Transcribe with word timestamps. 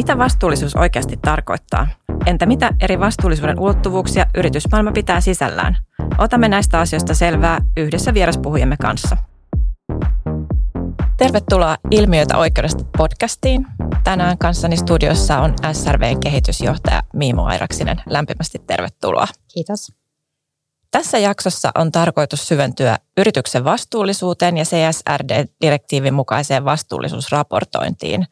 Mitä 0.00 0.18
vastuullisuus 0.18 0.76
oikeasti 0.76 1.16
tarkoittaa? 1.16 1.86
Entä 2.26 2.46
mitä 2.46 2.70
eri 2.80 3.00
vastuullisuuden 3.00 3.60
ulottuvuuksia 3.60 4.26
yritysmaailma 4.34 4.92
pitää 4.92 5.20
sisällään? 5.20 5.76
Otamme 6.18 6.48
näistä 6.48 6.80
asioista 6.80 7.14
selvää 7.14 7.60
yhdessä 7.76 8.14
vieraspuhujemme 8.14 8.76
kanssa. 8.76 9.16
Tervetuloa 11.16 11.76
Ilmiöitä 11.90 12.36
oikeudesta 12.36 12.84
podcastiin. 12.98 13.66
Tänään 14.04 14.38
kanssani 14.38 14.76
studiossa 14.76 15.38
on 15.38 15.54
SRVn 15.72 16.20
kehitysjohtaja 16.20 17.02
Miimo 17.14 17.44
Airaksinen. 17.44 18.02
Lämpimästi 18.06 18.58
tervetuloa. 18.66 19.26
Kiitos. 19.54 19.92
Tässä 20.90 21.18
jaksossa 21.18 21.70
on 21.74 21.92
tarkoitus 21.92 22.48
syventyä 22.48 22.98
yrityksen 23.16 23.64
vastuullisuuteen 23.64 24.56
ja 24.56 24.64
CSRD-direktiivin 24.64 26.14
mukaiseen 26.14 26.64
vastuullisuusraportointiin. 26.64 28.26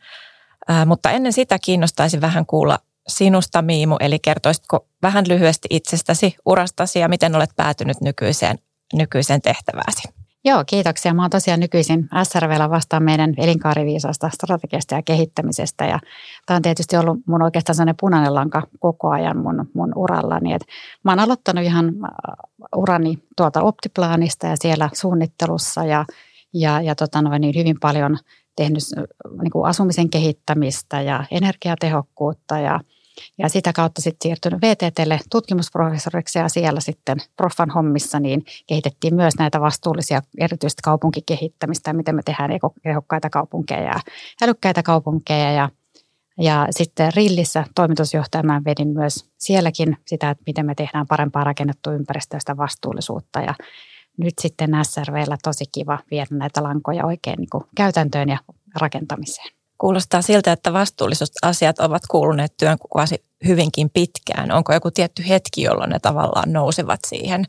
Mutta 0.87 1.11
ennen 1.11 1.33
sitä 1.33 1.59
kiinnostaisi 1.65 2.21
vähän 2.21 2.47
kuulla 2.47 2.79
sinusta, 3.09 3.63
Miimu, 3.63 3.97
eli 4.01 4.19
kertoisitko 4.19 4.87
vähän 5.03 5.25
lyhyesti 5.29 5.69
itsestäsi, 5.71 6.37
urastasi 6.47 6.99
ja 6.99 7.09
miten 7.09 7.37
olet 7.37 7.51
päätynyt 7.57 8.01
nykyiseen, 8.01 8.59
nykyiseen 8.95 9.43
tehtävääsi? 9.43 10.09
Joo, 10.45 10.65
kiitoksia. 10.67 11.15
Mä 11.15 11.23
oon 11.23 11.31
tosiaan 11.31 11.61
nykyisin 11.61 12.09
SRVllä 12.23 12.71
vastaan 12.71 13.03
meidän 13.03 13.35
elinkaariviisasta 13.37 14.31
strategiasta 14.35 14.95
ja 14.95 15.03
kehittämisestä. 15.03 15.85
Ja 15.85 15.99
tämä 16.47 16.57
on 16.57 16.63
tietysti 16.63 16.97
ollut 16.97 17.19
mun 17.27 17.43
oikeastaan 17.43 17.75
sellainen 17.75 17.95
punainen 18.01 18.35
lanka 18.35 18.63
koko 18.79 19.11
ajan 19.11 19.37
mun, 19.37 19.71
mun 19.75 19.93
urallani. 19.97 20.53
Et 20.53 20.63
mä 21.05 21.13
oon 21.13 21.19
aloittanut 21.19 21.65
ihan 21.65 21.87
äh, 21.87 22.11
urani 22.77 23.19
tuolta 23.37 23.63
optiplaanista 23.63 24.47
ja 24.47 24.57
siellä 24.57 24.91
suunnittelussa 24.93 25.85
ja, 25.85 26.05
ja, 26.55 26.81
ja 26.81 26.95
tota 26.95 27.23
noin, 27.23 27.41
niin 27.41 27.55
hyvin 27.55 27.81
paljon 27.81 28.19
tehnyt 28.63 28.83
niin 29.43 29.51
kuin 29.51 29.69
asumisen 29.69 30.11
kehittämistä 30.11 31.01
ja 31.01 31.25
energiatehokkuutta 31.31 32.59
ja– 32.59 32.81
ja 33.39 33.49
sitä 33.49 33.73
kautta 33.73 34.03
sitten 34.03 34.29
siirtynyt 34.29 34.61
VTTlle 34.63 35.21
tutkimusprofessoriksi 35.31 36.39
ja 36.39 36.49
siellä 36.49 36.81
sitten 36.81 37.19
proffan 37.37 37.71
hommissa 37.71 38.21
niin 38.21 38.45
kehitettiin 38.67 39.15
myös 39.15 39.35
näitä 39.39 39.61
vastuullisia 39.61 40.23
erityisesti 40.41 40.83
kaupunkikehittämistä, 40.85 41.93
miten 41.93 42.15
me 42.15 42.23
tehdään 42.25 42.51
tehokkaita 42.83 43.31
kaupunkeja 43.31 43.83
ja 43.83 44.01
älykkäitä 44.43 44.83
kaupunkeja 44.83 45.53
ja 45.53 45.69
ja 46.41 46.67
sitten 46.71 47.13
Rillissä 47.17 47.65
toimitusjohtajana 47.75 48.63
vedin 48.65 48.89
myös 48.89 49.31
sielläkin 49.39 49.97
sitä, 50.07 50.31
että 50.31 50.43
miten 50.47 50.67
me 50.67 50.75
tehdään 50.75 51.07
parempaa 51.07 51.45
rakennettua 51.45 51.93
ympäristöä 51.93 52.41
sitä 52.41 52.57
vastuullisuutta. 52.57 53.41
Ja 53.41 53.55
nyt 54.19 54.35
sitten 54.41 54.71
SRVllä 54.83 55.37
tosi 55.43 55.65
kiva 55.73 55.99
viedä 56.11 56.27
näitä 56.31 56.63
lankoja 56.63 57.07
oikein 57.07 57.37
niin 57.39 57.51
kuin 57.51 57.65
käytäntöön 57.77 58.29
ja 58.29 58.39
rakentamiseen. 58.81 59.49
Kuulostaa 59.79 60.23
siltä, 60.23 60.53
että 60.53 60.73
vastuullisuusasiat 60.73 61.79
ovat 61.79 62.03
kuuluneet 62.11 62.57
työnkuvasi 62.57 63.25
hyvinkin 63.47 63.91
pitkään. 63.91 64.53
Onko 64.53 64.73
joku 64.73 64.91
tietty 64.91 65.29
hetki, 65.29 65.63
jolloin 65.63 65.91
ne 65.91 65.99
tavallaan 65.99 66.53
nousevat 66.53 67.01
siihen, 67.07 67.45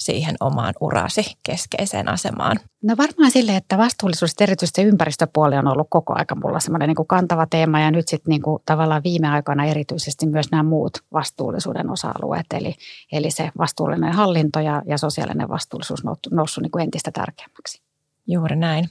siihen 0.00 0.36
omaan 0.40 0.74
urasi 0.80 1.36
keskeiseen 1.42 2.08
asemaan? 2.08 2.56
No 2.82 2.94
varmaan 2.96 3.30
sille, 3.30 3.56
että 3.56 3.78
vastuullisuus, 3.78 4.34
erityisesti 4.40 4.82
ympäristöpuoli 4.82 5.56
on 5.56 5.68
ollut 5.68 5.86
koko 5.90 6.12
aika 6.16 6.34
mulla 6.34 6.60
semmoinen 6.60 6.88
niin 6.88 6.96
kuin 6.96 7.08
kantava 7.08 7.46
teema 7.46 7.80
ja 7.80 7.90
nyt 7.90 8.08
sitten 8.08 8.30
niin 8.30 8.42
kuin 8.42 8.62
tavallaan 8.66 9.02
viime 9.02 9.28
aikoina 9.28 9.64
erityisesti 9.64 10.26
myös 10.26 10.50
nämä 10.50 10.62
muut 10.62 10.92
vastuullisuuden 11.12 11.90
osa-alueet, 11.90 12.46
eli, 12.54 12.74
eli 13.12 13.30
se 13.30 13.50
vastuullinen 13.58 14.12
hallinto 14.12 14.60
ja, 14.60 14.82
ja 14.86 14.98
sosiaalinen 14.98 15.48
vastuullisuus 15.48 16.02
noussut 16.30 16.62
niin 16.62 16.70
kuin 16.70 16.82
entistä 16.82 17.10
tärkeämmäksi. 17.10 17.82
Juuri 18.26 18.56
näin. 18.56 18.88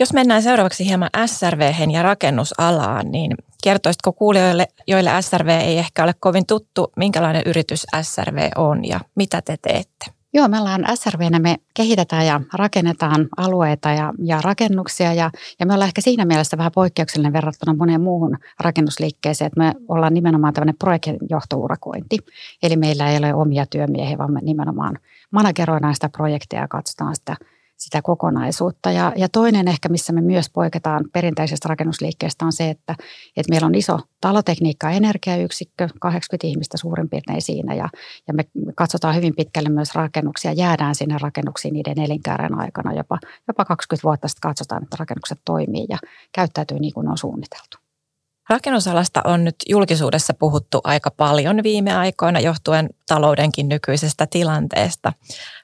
Jos 0.00 0.12
mennään 0.12 0.42
seuraavaksi 0.42 0.84
hieman 0.86 1.10
SRV 1.26 1.74
ja 1.92 2.02
rakennusalaan, 2.02 3.10
niin 3.10 3.34
kertoisitko 3.64 4.12
kuulijoille, 4.12 4.66
joille 4.86 5.10
SRV 5.20 5.48
ei 5.48 5.78
ehkä 5.78 6.04
ole 6.04 6.14
kovin 6.20 6.46
tuttu, 6.46 6.92
minkälainen 6.96 7.42
yritys 7.46 7.86
SRV 8.02 8.48
on 8.56 8.84
ja 8.84 9.00
mitä 9.14 9.42
te 9.42 9.56
teette? 9.62 10.06
Joo, 10.32 10.48
me 10.48 10.58
ollaan 10.58 10.84
SRVnä, 10.94 11.38
me 11.38 11.56
kehitetään 11.74 12.26
ja 12.26 12.40
rakennetaan 12.54 13.28
alueita 13.36 13.90
ja, 13.90 14.12
ja 14.18 14.40
rakennuksia 14.44 15.14
ja, 15.14 15.30
ja 15.58 15.66
me 15.66 15.74
ollaan 15.74 15.88
ehkä 15.88 16.00
siinä 16.00 16.24
mielessä 16.24 16.58
vähän 16.58 16.72
poikkeuksellinen 16.74 17.32
verrattuna 17.32 17.74
moneen 17.74 18.00
muuhun 18.00 18.38
rakennusliikkeeseen, 18.60 19.46
että 19.46 19.60
me 19.60 19.74
ollaan 19.88 20.14
nimenomaan 20.14 20.54
tämmöinen 20.54 20.78
projektinjohtourakointi. 20.78 22.18
Eli 22.62 22.76
meillä 22.76 23.10
ei 23.10 23.18
ole 23.18 23.34
omia 23.34 23.66
työmiehiä, 23.66 24.18
vaan 24.18 24.32
me 24.32 24.40
nimenomaan 24.42 24.98
manageroidaan 25.30 25.94
sitä 25.94 26.08
projektia 26.08 26.60
ja 26.60 26.68
katsotaan 26.68 27.14
sitä 27.14 27.36
sitä 27.80 28.02
kokonaisuutta. 28.02 28.90
Ja, 28.90 29.12
ja 29.16 29.28
toinen 29.28 29.68
ehkä, 29.68 29.88
missä 29.88 30.12
me 30.12 30.20
myös 30.20 30.50
poiketaan 30.50 31.04
perinteisestä 31.12 31.68
rakennusliikkeestä 31.68 32.44
on 32.44 32.52
se, 32.52 32.70
että, 32.70 32.94
että 33.36 33.50
meillä 33.50 33.66
on 33.66 33.74
iso 33.74 33.98
talotekniikka- 34.20 34.86
ja 34.86 34.90
energiayksikkö, 34.90 35.88
80 36.00 36.46
ihmistä 36.46 36.76
suurin 36.76 37.08
piirtein 37.08 37.42
siinä 37.42 37.74
ja, 37.74 37.88
ja 38.28 38.34
me 38.34 38.44
katsotaan 38.76 39.14
hyvin 39.14 39.36
pitkälle 39.36 39.68
myös 39.68 39.94
rakennuksia, 39.94 40.52
jäädään 40.52 40.94
sinne 40.94 41.16
rakennuksiin 41.20 41.74
niiden 41.74 42.00
elinkaaren 42.00 42.58
aikana, 42.58 42.92
jopa, 42.92 43.18
jopa 43.48 43.64
20 43.64 44.04
vuotta 44.04 44.28
sitten 44.28 44.48
katsotaan, 44.48 44.82
että 44.82 44.96
rakennukset 45.00 45.40
toimii 45.44 45.86
ja 45.88 45.98
käyttäytyy 46.32 46.78
niin 46.78 46.94
kuin 46.94 47.08
on 47.08 47.18
suunniteltu. 47.18 47.79
Rakennusalasta 48.50 49.20
on 49.24 49.44
nyt 49.44 49.54
julkisuudessa 49.68 50.34
puhuttu 50.34 50.80
aika 50.84 51.10
paljon 51.10 51.62
viime 51.62 51.96
aikoina 51.96 52.40
johtuen 52.40 52.90
taloudenkin 53.08 53.68
nykyisestä 53.68 54.26
tilanteesta. 54.30 55.12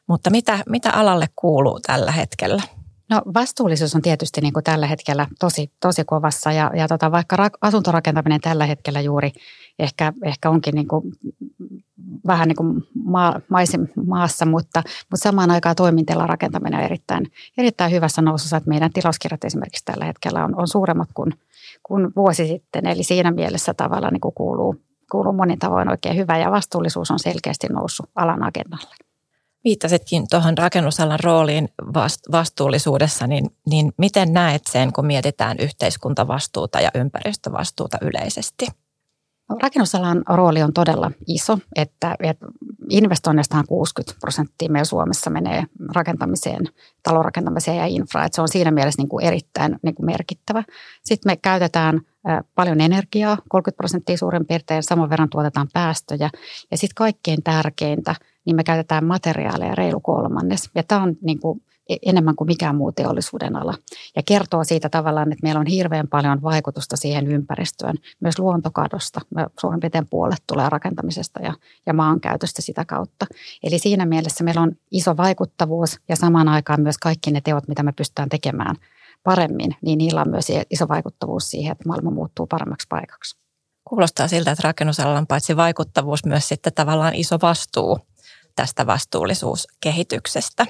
Mutta 0.06 0.30
mitä, 0.30 0.58
mitä 0.68 0.90
alalle 0.90 1.26
kuuluu 1.36 1.80
tällä 1.86 2.12
hetkellä? 2.12 2.62
No 3.10 3.22
vastuullisuus 3.34 3.94
on 3.94 4.02
tietysti 4.02 4.40
niin 4.40 4.52
kuin 4.52 4.64
tällä 4.64 4.86
hetkellä 4.86 5.26
tosi, 5.40 5.72
tosi 5.80 6.04
kovassa 6.04 6.52
ja, 6.52 6.70
ja 6.76 6.88
tota, 6.88 7.12
vaikka 7.12 7.36
ra- 7.36 7.58
asuntorakentaminen 7.60 8.40
tällä 8.40 8.66
hetkellä 8.66 9.00
juuri 9.00 9.32
ehkä, 9.78 10.12
ehkä 10.24 10.50
onkin 10.50 10.74
niin 10.74 10.88
kuin 10.88 11.12
vähän 12.26 12.48
niin 12.48 12.56
kuin 12.56 12.82
maa, 13.04 13.40
maisin, 13.48 13.92
maassa, 14.06 14.46
mutta, 14.46 14.82
mutta 15.10 15.24
samaan 15.24 15.50
aikaan 15.50 15.76
toimintella 15.76 16.26
rakentaminen 16.26 16.78
on 16.78 16.84
erittäin, 16.84 17.32
erittäin 17.58 17.92
hyvässä 17.92 18.22
nousussa. 18.22 18.56
Että 18.56 18.68
meidän 18.68 18.92
tilauskirjat 18.92 19.44
esimerkiksi 19.44 19.84
tällä 19.84 20.04
hetkellä 20.04 20.44
on, 20.44 20.60
on 20.60 20.68
suuremmat 20.68 21.08
kuin, 21.14 21.32
kuin 21.82 22.12
vuosi 22.16 22.46
sitten. 22.46 22.86
Eli 22.86 23.02
siinä 23.02 23.30
mielessä 23.30 23.74
tavalla 23.74 24.10
niin 24.10 24.20
kuin 24.20 24.34
kuuluu, 24.34 24.76
kuuluu 25.10 25.32
monin 25.32 25.58
tavoin 25.58 25.88
oikein 25.88 26.16
hyvä 26.16 26.38
ja 26.38 26.50
vastuullisuus 26.50 27.10
on 27.10 27.18
selkeästi 27.18 27.66
noussut 27.66 28.10
alan 28.14 28.42
agendalle. 28.42 28.94
Viittasitkin 29.64 30.26
tuohon 30.30 30.58
rakennusalan 30.58 31.20
rooliin 31.22 31.68
vastuullisuudessa, 32.32 33.26
niin, 33.26 33.50
niin 33.70 33.92
miten 33.98 34.32
näet 34.32 34.62
sen, 34.70 34.92
kun 34.92 35.06
mietitään 35.06 35.56
yhteiskuntavastuuta 35.60 36.80
ja 36.80 36.90
ympäristövastuuta 36.94 37.98
yleisesti? 38.02 38.66
Rakennusalan 39.62 40.22
rooli 40.28 40.62
on 40.62 40.72
todella 40.72 41.10
iso, 41.28 41.58
että, 41.76 42.16
että 42.22 42.46
investoinneistaan 42.90 43.64
60 43.68 44.20
prosenttia 44.20 44.70
meillä 44.70 44.84
Suomessa 44.84 45.30
menee 45.30 45.64
rakentamiseen, 45.94 46.64
talorakentamiseen 47.02 47.76
ja 47.76 47.86
infraan. 47.86 48.26
Että 48.26 48.36
se 48.36 48.42
on 48.42 48.48
siinä 48.48 48.70
mielessä 48.70 49.02
niin 49.02 49.08
kuin 49.08 49.24
erittäin 49.24 49.78
niin 49.82 49.94
kuin 49.94 50.06
merkittävä. 50.06 50.64
Sitten 51.04 51.32
me 51.32 51.36
käytetään 51.36 52.00
paljon 52.54 52.80
energiaa, 52.80 53.38
30 53.48 53.76
prosenttia 53.76 54.16
suurin 54.16 54.46
piirtein, 54.46 54.82
saman 54.82 55.10
verran 55.10 55.30
tuotetaan 55.30 55.68
päästöjä. 55.72 56.30
Ja 56.70 56.76
sitten 56.76 56.94
kaikkein 56.94 57.42
tärkeintä, 57.42 58.14
niin 58.46 58.56
me 58.56 58.64
käytetään 58.64 59.04
materiaaleja 59.04 59.74
reilu 59.74 60.00
kolmannes. 60.00 60.70
Ja 60.74 60.82
tämä 60.82 61.02
on 61.02 61.16
niin 61.22 61.40
kuin 61.40 61.62
enemmän 62.06 62.36
kuin 62.36 62.48
mikään 62.48 62.76
muu 62.76 62.92
teollisuuden 62.92 63.56
ala. 63.56 63.74
Ja 64.16 64.22
kertoo 64.22 64.64
siitä 64.64 64.88
tavallaan, 64.88 65.32
että 65.32 65.42
meillä 65.42 65.60
on 65.60 65.66
hirveän 65.66 66.08
paljon 66.08 66.42
vaikutusta 66.42 66.96
siihen 66.96 67.26
ympäristöön, 67.26 67.96
myös 68.20 68.38
luontokadosta. 68.38 69.20
Suurin 69.60 69.80
piirtein 69.80 70.06
puolet 70.10 70.42
tulee 70.46 70.68
rakentamisesta 70.68 71.42
ja, 71.42 71.54
ja 71.86 71.94
maankäytöstä 71.94 72.62
sitä 72.62 72.84
kautta. 72.84 73.26
Eli 73.62 73.78
siinä 73.78 74.06
mielessä 74.06 74.44
meillä 74.44 74.60
on 74.60 74.72
iso 74.90 75.16
vaikuttavuus 75.16 76.00
ja 76.08 76.16
samaan 76.16 76.48
aikaan 76.48 76.80
myös 76.80 76.98
kaikki 76.98 77.30
ne 77.30 77.40
teot, 77.40 77.68
mitä 77.68 77.82
me 77.82 77.92
pystytään 77.92 78.28
tekemään 78.28 78.76
paremmin, 79.22 79.76
niin 79.82 79.98
niillä 79.98 80.20
on 80.20 80.30
myös 80.30 80.46
iso 80.70 80.88
vaikuttavuus 80.88 81.50
siihen, 81.50 81.72
että 81.72 81.88
maailma 81.88 82.10
muuttuu 82.10 82.46
paremmaksi 82.46 82.86
paikaksi. 82.88 83.38
Kuulostaa 83.84 84.28
siltä, 84.28 84.50
että 84.50 84.68
rakennusalalla 84.68 85.18
on 85.18 85.26
paitsi 85.26 85.56
vaikuttavuus 85.56 86.24
myös 86.24 86.48
sitten 86.48 86.72
tavallaan 86.72 87.14
iso 87.14 87.38
vastuu 87.42 87.98
tästä 88.56 88.86
vastuullisuuskehityksestä. 88.86 90.66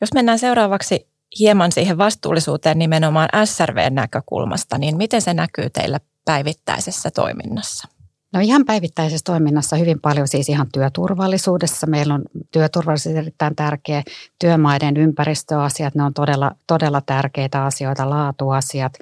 Jos 0.00 0.12
mennään 0.14 0.38
seuraavaksi 0.38 1.08
hieman 1.38 1.72
siihen 1.72 1.98
vastuullisuuteen 1.98 2.78
nimenomaan 2.78 3.28
SRV-näkökulmasta, 3.44 4.78
niin 4.78 4.96
miten 4.96 5.22
se 5.22 5.34
näkyy 5.34 5.70
teillä 5.70 6.00
päivittäisessä 6.24 7.10
toiminnassa? 7.10 7.88
No 8.32 8.40
ihan 8.40 8.64
päivittäisessä 8.64 9.24
toiminnassa 9.24 9.76
hyvin 9.76 10.00
paljon 10.00 10.28
siis 10.28 10.48
ihan 10.48 10.66
työturvallisuudessa. 10.72 11.86
Meillä 11.86 12.14
on 12.14 12.22
työturvallisuus 12.50 13.16
erittäin 13.16 13.56
tärkeä. 13.56 14.02
Työmaiden 14.38 14.96
ympäristöasiat, 14.96 15.94
ne 15.94 16.02
on 16.02 16.14
todella, 16.14 16.52
todella 16.66 17.00
tärkeitä 17.00 17.64
asioita, 17.64 18.10
laatuasiat, 18.10 18.92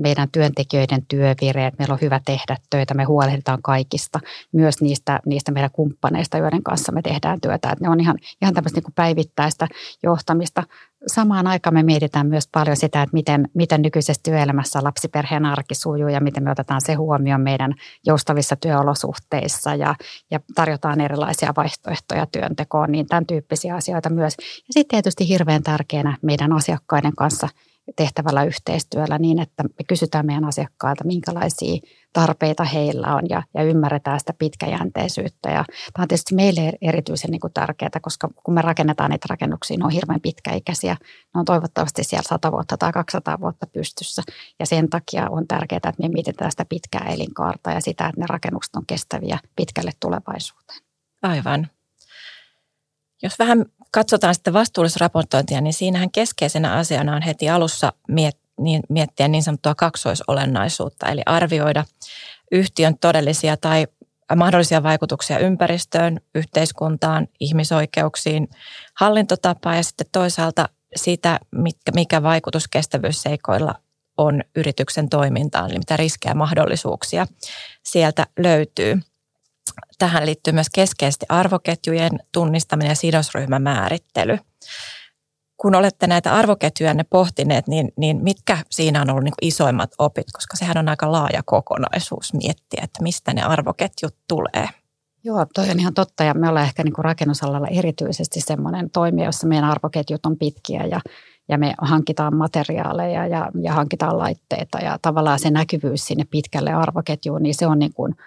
meidän 0.00 0.28
työntekijöiden 0.32 1.06
työvireet, 1.06 1.78
meillä 1.78 1.92
on 1.92 2.00
hyvä 2.00 2.20
tehdä 2.24 2.56
töitä, 2.70 2.94
me 2.94 3.04
huolehditaan 3.04 3.62
kaikista, 3.62 4.20
myös 4.52 4.80
niistä, 4.80 5.20
niistä 5.26 5.52
meidän 5.52 5.70
kumppaneista, 5.72 6.38
joiden 6.38 6.62
kanssa 6.62 6.92
me 6.92 7.02
tehdään 7.02 7.40
työtä. 7.40 7.70
Että 7.70 7.84
ne 7.84 7.90
on 7.90 8.00
ihan, 8.00 8.18
ihan 8.42 8.54
tämmöistä 8.54 8.80
niin 8.80 8.92
päivittäistä 8.94 9.68
johtamista. 10.02 10.62
Samaan 11.06 11.46
aikaan 11.46 11.74
me 11.74 11.82
mietitään 11.82 12.26
myös 12.26 12.48
paljon 12.52 12.76
sitä, 12.76 13.02
että 13.02 13.14
miten, 13.14 13.48
miten 13.54 13.82
nykyisessä 13.82 14.22
työelämässä 14.22 14.80
lapsiperheen 14.82 15.44
arki 15.44 15.74
sujuu 15.74 16.08
ja 16.08 16.20
miten 16.20 16.42
me 16.42 16.50
otetaan 16.50 16.80
se 16.80 16.94
huomioon 16.94 17.40
meidän 17.40 17.74
joustavissa 18.06 18.56
työolosuhteissa 18.56 19.74
ja, 19.74 19.94
ja 20.30 20.40
tarjotaan 20.54 21.00
erilaisia 21.00 21.52
vaihtoehtoja 21.56 22.26
työntekoon, 22.26 22.92
niin 22.92 23.06
tämän 23.06 23.26
tyyppisiä 23.26 23.74
asioita 23.74 24.10
myös. 24.10 24.34
Ja 24.38 24.44
sitten 24.70 24.96
tietysti 24.96 25.28
hirveän 25.28 25.62
tärkeänä 25.62 26.16
meidän 26.22 26.52
asiakkaiden 26.52 27.16
kanssa– 27.16 27.48
tehtävällä 27.96 28.44
yhteistyöllä 28.44 29.18
niin, 29.18 29.38
että 29.38 29.62
me 29.62 29.84
kysytään 29.88 30.26
meidän 30.26 30.44
asiakkailta, 30.44 31.04
minkälaisia 31.04 31.78
tarpeita 32.12 32.64
heillä 32.64 33.14
on 33.14 33.22
ja, 33.28 33.42
ja 33.54 33.62
ymmärretään 33.62 34.20
sitä 34.20 34.32
pitkäjänteisyyttä. 34.38 35.50
Ja 35.50 35.64
tämä 35.92 36.02
on 36.02 36.08
tietysti 36.08 36.34
meille 36.34 36.72
erityisen 36.82 37.30
niin 37.30 37.40
kuin 37.40 37.52
tärkeää, 37.52 37.90
koska 38.02 38.28
kun 38.44 38.54
me 38.54 38.62
rakennetaan 38.62 39.10
niitä 39.10 39.26
rakennuksia, 39.30 39.76
ne 39.76 39.84
on 39.84 39.90
hirveän 39.90 40.20
pitkäikäisiä. 40.20 40.96
Ne 41.34 41.38
on 41.38 41.44
toivottavasti 41.44 42.04
siellä 42.04 42.28
100 42.28 42.52
vuotta 42.52 42.76
tai 42.76 42.92
200 42.92 43.40
vuotta 43.40 43.66
pystyssä. 43.66 44.22
Ja 44.58 44.66
sen 44.66 44.90
takia 44.90 45.30
on 45.30 45.46
tärkeää, 45.46 45.76
että 45.76 46.02
me 46.02 46.08
mietitään 46.08 46.50
sitä 46.50 46.64
pitkää 46.64 47.06
elinkaarta 47.08 47.70
ja 47.70 47.80
sitä, 47.80 48.06
että 48.06 48.20
ne 48.20 48.26
rakennukset 48.28 48.76
on 48.76 48.86
kestäviä 48.86 49.38
pitkälle 49.56 49.90
tulevaisuuteen. 50.00 50.80
Aivan. 51.22 51.68
Jos 53.22 53.38
vähän 53.38 53.64
katsotaan 53.90 54.34
sitten 54.34 54.52
vastuullisraportointia, 54.52 55.60
niin 55.60 55.72
siinähän 55.72 56.10
keskeisenä 56.10 56.72
asiana 56.72 57.16
on 57.16 57.22
heti 57.22 57.50
alussa 57.50 57.92
niin, 58.58 58.82
miettiä 58.88 59.28
niin 59.28 59.42
sanottua 59.42 59.74
kaksoisolennaisuutta, 59.74 61.08
eli 61.08 61.22
arvioida 61.26 61.84
yhtiön 62.52 62.98
todellisia 62.98 63.56
tai 63.56 63.86
mahdollisia 64.36 64.82
vaikutuksia 64.82 65.38
ympäristöön, 65.38 66.20
yhteiskuntaan, 66.34 67.28
ihmisoikeuksiin, 67.40 68.48
hallintotapaan 69.00 69.76
ja 69.76 69.82
sitten 69.82 70.06
toisaalta 70.12 70.68
sitä, 70.96 71.40
mikä 71.94 72.22
vaikutus 72.22 72.68
kestävyysseikoilla 72.68 73.74
on 74.16 74.42
yrityksen 74.56 75.08
toimintaan, 75.08 75.70
eli 75.70 75.78
mitä 75.78 75.96
riskejä 75.96 76.30
ja 76.30 76.34
mahdollisuuksia 76.34 77.26
sieltä 77.82 78.26
löytyy 78.38 79.00
tähän 79.98 80.26
liittyy 80.26 80.52
myös 80.52 80.70
keskeisesti 80.74 81.26
arvoketjujen 81.28 82.10
tunnistaminen 82.32 82.90
ja 82.90 82.94
sidosryhmän 82.94 83.62
määrittely. 83.62 84.38
Kun 85.56 85.74
olette 85.74 86.06
näitä 86.06 86.34
arvoketjuja 86.34 86.94
ne 86.94 87.04
pohtineet, 87.10 87.68
niin, 87.68 87.92
niin 87.96 88.22
mitkä 88.22 88.58
siinä 88.70 89.02
on 89.02 89.10
ollut 89.10 89.24
niin 89.24 89.34
isoimmat 89.42 89.90
opit, 89.98 90.26
koska 90.32 90.56
sehän 90.56 90.78
on 90.78 90.88
aika 90.88 91.12
laaja 91.12 91.42
kokonaisuus 91.46 92.34
miettiä, 92.34 92.80
että 92.84 93.02
mistä 93.02 93.34
ne 93.34 93.42
arvoketjut 93.42 94.14
tulee. 94.28 94.68
Joo, 95.24 95.46
toi 95.54 95.70
on 95.70 95.80
ihan 95.80 95.94
totta 95.94 96.24
ja 96.24 96.34
me 96.34 96.48
ollaan 96.48 96.66
ehkä 96.66 96.84
niin 96.84 96.92
kuin 96.92 97.04
rakennusalalla 97.04 97.68
erityisesti 97.68 98.40
semmoinen 98.40 98.90
toimija, 98.90 99.28
jossa 99.28 99.46
meidän 99.46 99.70
arvoketjut 99.70 100.26
on 100.26 100.38
pitkiä 100.38 100.84
ja, 100.84 101.00
ja 101.48 101.58
me 101.58 101.74
hankitaan 101.80 102.36
materiaaleja 102.36 103.26
ja, 103.26 103.50
ja 103.62 103.72
hankitaan 103.72 104.18
laitteita 104.18 104.78
ja 104.78 104.98
tavallaan 105.02 105.38
se 105.38 105.50
näkyvyys 105.50 106.06
sinne 106.06 106.24
pitkälle 106.30 106.72
arvoketjuun, 106.72 107.42
niin 107.42 107.54
se 107.54 107.66
on 107.66 107.78
niin 107.78 107.94
kuin– 107.94 108.14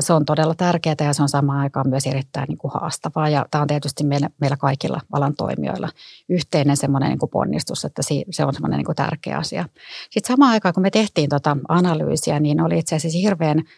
se 0.00 0.12
on 0.12 0.24
todella 0.24 0.54
tärkeää 0.54 0.96
ja 1.00 1.12
se 1.12 1.22
on 1.22 1.28
samaan 1.28 1.60
aikaan 1.60 1.88
myös 1.88 2.06
erittäin 2.06 2.48
niin 2.48 2.58
kuin 2.58 2.72
haastavaa. 2.74 3.28
Ja 3.28 3.46
tämä 3.50 3.62
on 3.62 3.68
tietysti 3.68 4.04
meillä, 4.04 4.30
meillä 4.40 4.56
kaikilla 4.56 5.00
alan 5.12 5.34
toimijoilla 5.36 5.88
yhteinen 6.28 6.76
semmoinen 6.76 7.08
niin 7.08 7.18
kuin 7.18 7.30
ponnistus, 7.30 7.84
että 7.84 8.02
se 8.30 8.44
on 8.44 8.54
semmoinen 8.54 8.78
niin 8.78 8.86
kuin 8.86 8.96
tärkeä 8.96 9.38
asia. 9.38 9.68
Sitten 10.10 10.34
samaan 10.34 10.52
aikaan, 10.52 10.74
kun 10.74 10.82
me 10.82 10.90
tehtiin 10.90 11.28
tuota 11.28 11.56
analyysiä, 11.68 12.40
niin 12.40 12.60
oli 12.60 12.78
itse 12.78 12.96
asiassa 12.96 13.18
hirveän– 13.18 13.62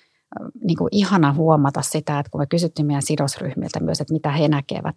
niin 0.64 0.76
kuin 0.76 0.88
ihana 0.92 1.32
huomata 1.32 1.82
sitä, 1.82 2.18
että 2.18 2.30
kun 2.30 2.40
me 2.40 2.46
kysyttiin 2.46 2.86
meidän 2.86 3.02
sidosryhmiltä 3.02 3.80
myös, 3.80 4.00
että 4.00 4.12
mitä 4.12 4.30
he 4.30 4.48
näkevät 4.48 4.96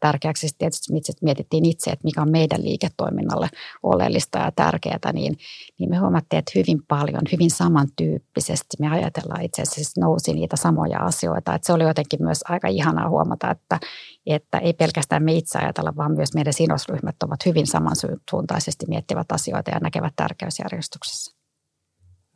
tärkeäksi, 0.00 0.40
siis 0.40 0.54
tietysti 0.58 0.92
mietittiin 1.22 1.64
itse, 1.64 1.90
että 1.90 2.04
mikä 2.04 2.22
on 2.22 2.30
meidän 2.30 2.64
liiketoiminnalle 2.64 3.48
oleellista 3.82 4.38
ja 4.38 4.52
tärkeää, 4.56 5.12
niin, 5.12 5.36
niin 5.78 5.90
me 5.90 5.96
huomattiin, 5.96 6.38
että 6.38 6.52
hyvin 6.54 6.78
paljon, 6.88 7.22
hyvin 7.32 7.50
samantyyppisesti 7.50 8.76
me 8.80 8.88
ajatellaan 8.88 9.42
itse 9.42 9.62
asiassa 9.62 10.00
nousi 10.00 10.32
niitä 10.32 10.56
samoja 10.56 10.98
asioita. 10.98 11.54
Että 11.54 11.66
se 11.66 11.72
oli 11.72 11.82
jotenkin 11.82 12.22
myös 12.22 12.40
aika 12.48 12.68
ihanaa 12.68 13.08
huomata, 13.08 13.50
että, 13.50 13.80
että 14.26 14.58
ei 14.58 14.72
pelkästään 14.72 15.22
me 15.22 15.32
itse 15.32 15.58
ajatella, 15.58 15.96
vaan 15.96 16.12
myös 16.12 16.34
meidän 16.34 16.52
sidosryhmät 16.52 17.22
ovat 17.22 17.46
hyvin 17.46 17.66
samansuuntaisesti 17.66 18.86
miettivät 18.88 19.32
asioita 19.32 19.70
ja 19.70 19.80
näkevät 19.80 20.12
tärkeysjärjestyksessä. 20.16 21.41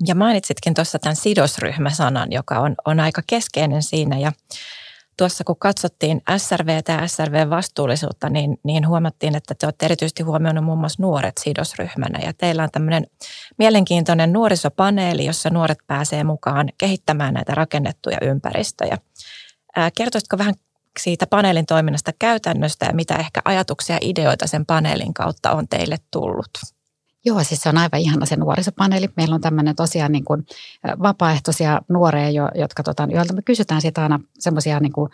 Ja 0.07 0.15
mainitsitkin 0.15 0.75
tuossa 0.75 0.99
tämän 0.99 1.17
sidosryhmäsanan, 1.17 2.33
joka 2.33 2.61
on, 2.61 2.75
on 2.85 3.01
aika 3.01 3.23
keskeinen 3.27 3.83
siinä. 3.83 4.19
Ja 4.19 4.33
tuossa 5.17 5.45
kun 5.45 5.57
katsottiin 5.59 6.23
SRV 6.37 6.69
ja 6.89 7.09
SRV-vastuullisuutta, 7.09 8.31
niin, 8.31 8.61
niin 8.65 8.89
huomattiin, 8.89 9.37
että 9.37 9.55
te 9.55 9.67
olette 9.67 9.87
erityisesti 9.87 10.23
huomioinut 10.23 10.65
muun 10.65 10.79
muassa 10.79 11.03
nuoret 11.03 11.39
sidosryhmänä. 11.41 12.19
Ja 12.25 12.33
teillä 12.33 12.63
on 12.63 12.71
tämmöinen 12.73 13.07
mielenkiintoinen 13.59 14.33
nuorisopaneeli, 14.33 15.25
jossa 15.25 15.51
nuoret 15.51 15.79
pääsee 15.87 16.25
mukaan 16.25 16.69
kehittämään 16.79 17.35
näitä 17.35 17.55
rakennettuja 17.55 18.19
ympäristöjä. 18.23 18.99
kertoisitko 19.97 20.39
vähän 20.39 20.55
siitä 21.01 21.27
paneelin 21.27 21.67
toiminnasta 21.67 22.13
käytännöstä 22.19 22.87
ja 22.87 22.95
mitä 22.95 23.15
ehkä 23.15 23.41
ajatuksia 23.45 23.97
ja 23.97 24.01
ideoita 24.03 24.47
sen 24.47 24.67
paneelin 24.67 25.15
kautta 25.15 25.53
on 25.53 25.69
teille 25.69 25.97
tullut? 26.11 26.76
Joo, 27.27 27.45
siis 27.45 27.61
se 27.61 27.69
on 27.69 27.79
aivan 27.79 28.01
ihana 28.01 28.27
se 28.27 28.37
nuorisopaneeli. 28.37 29.09
Meillä 29.17 29.35
on 29.35 29.41
tämmöinen 29.41 29.77
tosiaan 29.77 30.13
niin 30.13 30.25
kuin 30.25 30.47
vapaaehtoisia 31.03 31.81
nuoreja, 31.89 32.51
jotka, 32.55 32.83
tota, 32.83 33.09
joilta 33.11 33.33
me 33.33 33.43
kysytään 33.43 33.81
sitä 33.81 34.03
aina 34.03 34.21
semmoisia 34.39 34.81
niin 34.81 34.93
kuin 34.93 35.11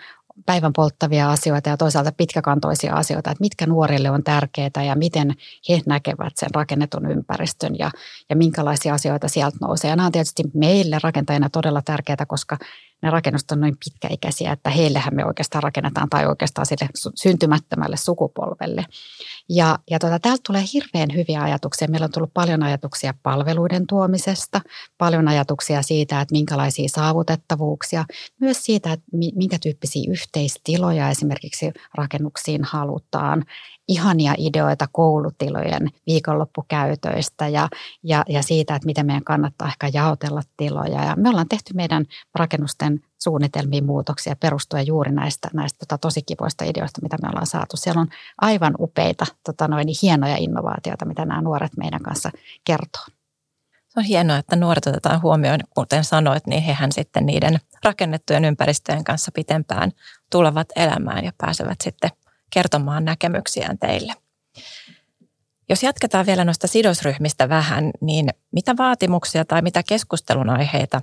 päivän 0.46 0.72
polttavia 0.72 1.30
asioita 1.30 1.68
ja 1.68 1.76
toisaalta 1.76 2.12
pitkäkantoisia 2.16 2.94
asioita, 2.94 3.30
että 3.30 3.42
mitkä 3.42 3.66
nuorille 3.66 4.10
on 4.10 4.22
tärkeää 4.22 4.84
ja 4.86 4.94
miten 4.94 5.34
he 5.68 5.80
näkevät 5.86 6.32
sen 6.36 6.50
rakennetun 6.54 7.10
ympäristön 7.10 7.78
ja, 7.78 7.90
ja 8.30 8.36
minkälaisia 8.36 8.94
asioita 8.94 9.28
sieltä 9.28 9.56
nousee. 9.60 9.90
Ja 9.90 9.96
nämä 9.96 10.06
on 10.06 10.12
tietysti 10.12 10.42
meille 10.54 10.98
rakentajina 11.02 11.50
todella 11.50 11.82
tärkeää, 11.82 12.26
koska 12.28 12.58
ne 13.02 13.10
rakennukset 13.10 13.50
on 13.50 13.60
noin 13.60 13.76
pitkäikäisiä, 13.84 14.52
että 14.52 14.70
heillehän 14.70 15.14
me 15.14 15.24
oikeastaan 15.24 15.62
rakennetaan 15.62 16.08
tai 16.08 16.26
oikeastaan 16.26 16.66
sille 16.66 16.88
syntymättömälle 17.14 17.96
sukupolvelle. 17.96 18.84
Ja, 19.48 19.78
ja 19.90 19.98
tota, 19.98 20.18
täältä 20.18 20.40
tulee 20.46 20.64
hirveän 20.72 21.08
hyviä 21.14 21.42
ajatuksia. 21.42 21.88
Meillä 21.88 22.04
on 22.04 22.12
tullut 22.12 22.34
paljon 22.34 22.62
ajatuksia 22.62 23.14
palveluiden 23.22 23.86
tuomisesta, 23.86 24.60
paljon 24.98 25.28
ajatuksia 25.28 25.82
siitä, 25.82 26.20
että 26.20 26.32
minkälaisia 26.32 26.88
saavutettavuuksia, 26.88 28.04
myös 28.40 28.64
siitä, 28.64 28.92
että 28.92 29.06
minkä 29.12 29.58
tyyppisiä 29.58 30.10
yhteistiloja 30.10 31.10
esimerkiksi 31.10 31.72
rakennuksiin 31.94 32.64
halutaan, 32.64 33.44
ihania 33.92 34.34
ideoita 34.38 34.88
koulutilojen 34.92 35.88
viikonloppukäytöistä 36.06 37.48
ja, 37.48 37.68
ja, 38.02 38.24
ja 38.28 38.42
siitä, 38.42 38.74
että 38.74 38.86
miten 38.86 39.06
meidän 39.06 39.24
kannattaa 39.24 39.68
ehkä 39.68 39.90
jaotella 39.92 40.42
tiloja. 40.56 41.04
Ja 41.04 41.16
me 41.16 41.28
ollaan 41.28 41.48
tehty 41.48 41.74
meidän 41.74 42.04
rakennusten 42.34 43.00
suunnitelmiin 43.22 43.86
muutoksia 43.86 44.36
perustuen 44.36 44.86
juuri 44.86 45.12
näistä, 45.12 45.48
näistä 45.54 45.78
tota, 45.78 45.98
tosi 45.98 46.22
kivoista 46.22 46.64
ideoista, 46.64 47.02
mitä 47.02 47.16
me 47.22 47.28
ollaan 47.28 47.46
saatu. 47.46 47.76
Siellä 47.76 48.00
on 48.00 48.08
aivan 48.40 48.74
upeita, 48.80 49.26
tota, 49.44 49.68
noin, 49.68 49.88
hienoja 50.02 50.36
innovaatioita, 50.36 51.04
mitä 51.04 51.24
nämä 51.24 51.42
nuoret 51.42 51.72
meidän 51.76 52.02
kanssa 52.02 52.30
kertoo. 52.64 53.04
Se 53.88 54.00
on 54.00 54.04
hienoa, 54.04 54.36
että 54.36 54.56
nuoret 54.56 54.86
otetaan 54.86 55.22
huomioon, 55.22 55.60
kuten 55.74 56.04
sanoit, 56.04 56.46
niin 56.46 56.62
hehän 56.62 56.92
sitten 56.92 57.26
niiden 57.26 57.58
rakennettujen 57.84 58.44
ympäristöjen 58.44 59.04
kanssa 59.04 59.32
pitempään 59.34 59.92
tulevat 60.30 60.68
elämään 60.76 61.24
ja 61.24 61.32
pääsevät 61.38 61.80
sitten 61.82 62.10
kertomaan 62.52 63.04
näkemyksiään 63.04 63.78
teille. 63.78 64.12
Jos 65.68 65.82
jatketaan 65.82 66.26
vielä 66.26 66.44
noista 66.44 66.66
sidosryhmistä 66.66 67.48
vähän, 67.48 67.90
niin 68.00 68.28
mitä 68.52 68.76
vaatimuksia 68.78 69.44
tai 69.44 69.62
mitä 69.62 69.82
keskustelun 69.88 70.50
aiheita 70.50 71.02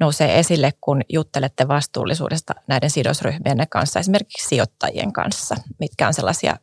nousee 0.00 0.38
esille, 0.38 0.72
kun 0.80 1.02
juttelette 1.08 1.68
vastuullisuudesta 1.68 2.54
näiden 2.66 2.90
sidosryhmien 2.90 3.66
kanssa, 3.70 4.00
esimerkiksi 4.00 4.48
sijoittajien 4.48 5.12
kanssa? 5.12 5.54
Mitkä 5.78 6.06
on 6.06 6.14
sellaisia 6.14 6.56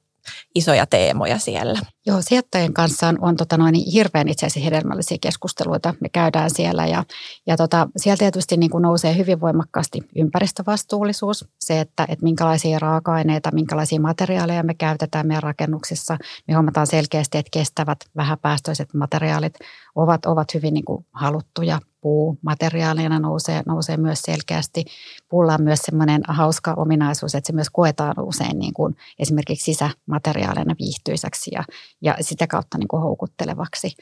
isoja 0.56 0.86
teemoja 0.86 1.38
siellä. 1.40 1.80
Joo, 2.06 2.22
sijoittajien 2.22 2.74
kanssa 2.74 3.08
on, 3.08 3.18
on 3.22 3.36
tota 3.36 3.58
noin, 3.58 3.76
hirveän 3.94 4.28
itse 4.28 4.46
asiassa 4.46 4.66
hedelmällisiä 4.70 5.18
keskusteluita. 5.22 5.94
Me 6.02 6.10
käydään 6.10 6.50
siellä 6.50 6.88
ja, 6.88 7.04
ja 7.48 7.58
tota, 7.58 7.88
siellä 7.98 8.18
tietysti 8.18 8.58
niin 8.58 8.70
kuin 8.70 8.82
nousee 8.82 9.18
hyvin 9.18 9.42
voimakkaasti 9.42 10.00
ympäristövastuullisuus. 10.16 11.46
Se, 11.60 11.80
että, 11.80 12.06
että 12.10 12.24
minkälaisia 12.24 12.80
raaka-aineita, 12.80 13.52
minkälaisia 13.54 14.02
materiaaleja 14.02 14.64
me 14.64 14.74
käytetään 14.74 15.28
meidän 15.28 15.44
rakennuksissa. 15.44 16.18
Me 16.48 16.54
huomataan 16.54 16.88
selkeästi, 16.88 17.38
että 17.38 17.50
kestävät 17.52 18.00
vähäpäästöiset 18.16 18.94
materiaalit 18.94 19.54
ovat, 19.96 20.26
ovat 20.26 20.54
hyvin 20.54 20.74
niin 20.74 20.86
kuin 20.86 21.06
haluttuja 21.12 21.80
puu 22.08 22.38
materiaalina 22.42 23.20
nousee, 23.20 23.64
nousee 23.66 23.98
myös 23.98 24.22
selkeästi. 24.22 24.86
Puulla 25.30 25.54
on 25.54 25.64
myös 25.64 25.80
semmoinen 25.80 26.22
hauska 26.28 26.74
ominaisuus, 26.78 27.36
että 27.36 27.48
se 27.48 27.54
myös 27.54 27.70
koetaan 27.70 28.20
usein 28.20 28.60
niin 28.60 28.74
kuin 28.74 28.96
esimerkiksi 29.20 29.66
sisämateriaalina 29.66 30.76
viihtyisäksi 30.80 31.52
ja, 31.54 31.64
ja 32.02 32.16
sitä 32.22 32.48
kautta 32.48 32.78
niin 32.78 32.88
kuin 32.88 33.02
houkuttelevaksi. 33.02 33.96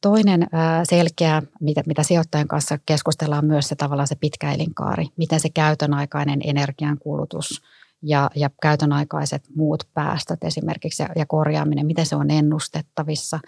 Toinen 0.00 0.46
selkeä, 0.84 1.42
mitä, 1.60 1.82
mitä 1.86 2.02
sijoittajan 2.02 2.48
kanssa 2.48 2.78
keskustellaan 2.86 3.46
myös 3.46 3.68
se 3.68 3.74
tavallaan 3.74 4.08
se 4.08 4.14
pitkä 4.14 4.52
elinkaari, 4.52 5.06
miten 5.16 5.40
se 5.40 5.48
käytön 5.48 5.94
aikainen 5.94 6.40
energiankulutus 6.44 7.62
ja, 8.02 8.30
ja 8.34 8.50
käytön 8.62 8.92
aikaiset 8.92 9.42
muut 9.56 9.84
päästöt 9.94 10.44
esimerkiksi 10.44 11.02
ja, 11.02 11.08
ja 11.16 11.26
korjaaminen, 11.26 11.86
miten 11.86 12.06
se 12.06 12.16
on 12.16 12.30
ennustettavissa, 12.30 13.40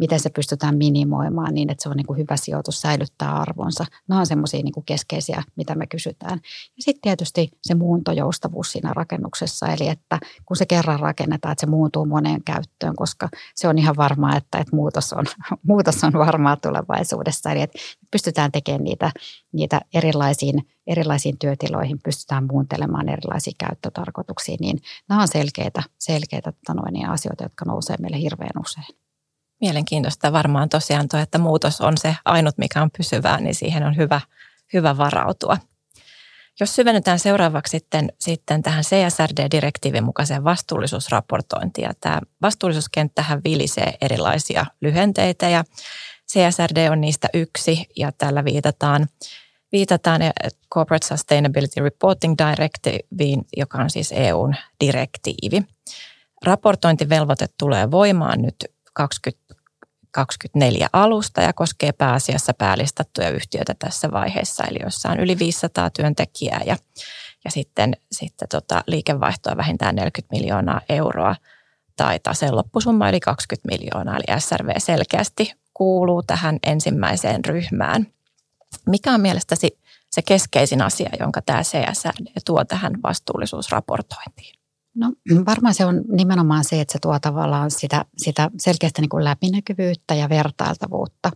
miten 0.00 0.20
se 0.20 0.30
pystytään 0.30 0.76
minimoimaan 0.76 1.54
niin, 1.54 1.70
että 1.70 1.82
se 1.82 1.88
on 1.88 1.96
niin 1.96 2.06
kuin 2.06 2.18
hyvä 2.18 2.36
sijoitus, 2.36 2.80
säilyttää 2.80 3.36
arvonsa. 3.36 3.84
Nämä 4.08 4.20
on 4.20 4.26
semmoisia 4.26 4.62
niin 4.62 4.84
keskeisiä, 4.86 5.42
mitä 5.56 5.74
me 5.74 5.86
kysytään. 5.86 6.40
Ja 6.76 6.82
sitten 6.82 7.02
tietysti 7.02 7.48
se 7.62 7.74
muuntojoustavuus 7.74 8.72
siinä 8.72 8.92
rakennuksessa, 8.94 9.66
eli 9.66 9.88
että 9.88 10.18
kun 10.46 10.56
se 10.56 10.66
kerran 10.66 11.00
rakennetaan, 11.00 11.52
että 11.52 11.60
se 11.60 11.70
muuntuu 11.70 12.06
moneen 12.06 12.44
käyttöön, 12.44 12.96
koska 12.96 13.28
se 13.54 13.68
on 13.68 13.78
ihan 13.78 13.96
varmaa, 13.96 14.36
että, 14.36 14.58
että 14.58 14.76
muutos, 14.76 15.12
on, 15.12 15.24
muutos 15.68 16.04
on 16.04 16.12
varmaa 16.12 16.56
tulevaisuudessa. 16.56 17.50
Eli 17.50 17.62
että 17.62 17.78
pystytään 18.10 18.52
tekemään 18.52 18.84
niitä, 18.84 19.10
niitä 19.52 19.80
erilaisiin, 19.94 20.68
erilaisiin 20.86 21.38
työtiloihin, 21.38 21.98
pystytään 22.04 22.46
muuntelemaan 22.50 23.08
erilaisia 23.08 23.52
käyttötarkoituksia, 23.58 24.56
niin 24.60 24.78
nämä 25.08 25.22
on 25.22 25.28
selkeitä, 25.28 25.82
selkeitä 25.98 26.52
tota 26.52 26.74
noin, 26.74 27.08
asioita, 27.08 27.42
jotka 27.42 27.64
nousee 27.64 27.96
meille 28.00 28.20
hirveän 28.20 28.60
usein. 28.60 28.99
Mielenkiintoista 29.60 30.32
varmaan 30.32 30.68
tosiaan 30.68 31.08
tuo, 31.08 31.20
että 31.20 31.38
muutos 31.38 31.80
on 31.80 31.98
se 31.98 32.16
ainut, 32.24 32.58
mikä 32.58 32.82
on 32.82 32.90
pysyvää, 32.98 33.40
niin 33.40 33.54
siihen 33.54 33.82
on 33.82 33.96
hyvä, 33.96 34.20
hyvä 34.72 34.96
varautua. 34.96 35.56
Jos 36.60 36.74
syvennytään 36.74 37.18
seuraavaksi 37.18 37.70
sitten, 37.70 38.12
sitten 38.18 38.62
tähän 38.62 38.84
CSRD-direktiivin 38.84 40.04
mukaiseen 40.04 40.44
vastuullisuusraportointiin. 40.44 41.84
Ja 41.84 41.92
tämä 42.00 42.20
vastuullisuuskenttähän 42.42 43.40
vilisee 43.44 43.94
erilaisia 44.00 44.66
lyhenteitä 44.80 45.48
ja 45.48 45.64
CSRD 46.32 46.90
on 46.90 47.00
niistä 47.00 47.28
yksi 47.34 47.86
ja 47.96 48.12
tällä 48.18 48.44
viitataan, 48.44 49.06
viitataan 49.72 50.20
Corporate 50.74 51.06
Sustainability 51.06 51.80
Reporting 51.80 52.34
Directiveen, 52.38 53.42
joka 53.56 53.78
on 53.78 53.90
siis 53.90 54.12
EUn 54.12 54.54
direktiivi. 54.80 55.62
Raportointivelvoite 56.44 57.46
tulee 57.58 57.90
voimaan 57.90 58.42
nyt 58.42 58.56
2024 60.12 60.88
alusta 60.92 61.40
ja 61.40 61.52
koskee 61.52 61.92
pääasiassa 61.92 62.54
päälistattuja 62.54 63.30
yhtiöitä 63.30 63.74
tässä 63.78 64.10
vaiheessa, 64.10 64.64
eli 64.64 64.78
jossa 64.82 65.08
on 65.08 65.20
yli 65.20 65.38
500 65.38 65.90
työntekijää 65.90 66.60
ja, 66.66 66.76
ja 67.44 67.50
sitten, 67.50 67.96
sitten 68.12 68.48
tota 68.48 68.84
liikevaihtoa 68.86 69.56
vähintään 69.56 69.94
40 69.94 70.36
miljoonaa 70.36 70.80
euroa 70.88 71.36
tai 71.96 72.18
taseen 72.22 72.56
loppusumma 72.56 73.08
yli 73.08 73.20
20 73.20 73.68
miljoonaa, 73.68 74.16
eli 74.16 74.40
SRV 74.40 74.68
selkeästi 74.78 75.52
kuuluu 75.74 76.22
tähän 76.22 76.58
ensimmäiseen 76.66 77.44
ryhmään. 77.44 78.06
Mikä 78.86 79.12
on 79.12 79.20
mielestäsi 79.20 79.78
se 80.10 80.22
keskeisin 80.22 80.82
asia, 80.82 81.10
jonka 81.20 81.42
tämä 81.42 81.62
CSRD 81.62 82.26
tuo 82.46 82.64
tähän 82.64 82.92
vastuullisuusraportointiin? 83.02 84.59
No 84.94 85.12
varmaan 85.50 85.74
se 85.74 85.84
on 85.84 86.04
nimenomaan 86.12 86.64
se, 86.64 86.80
että 86.80 86.92
se 86.92 86.98
tuo 87.02 87.18
tavallaan 87.18 87.70
sitä, 87.70 88.04
sitä 88.16 88.50
selkeästi 88.58 89.00
niin 89.00 89.08
kuin 89.08 89.24
läpinäkyvyyttä 89.24 90.14
ja 90.14 90.28
vertailtavuutta. 90.28 91.30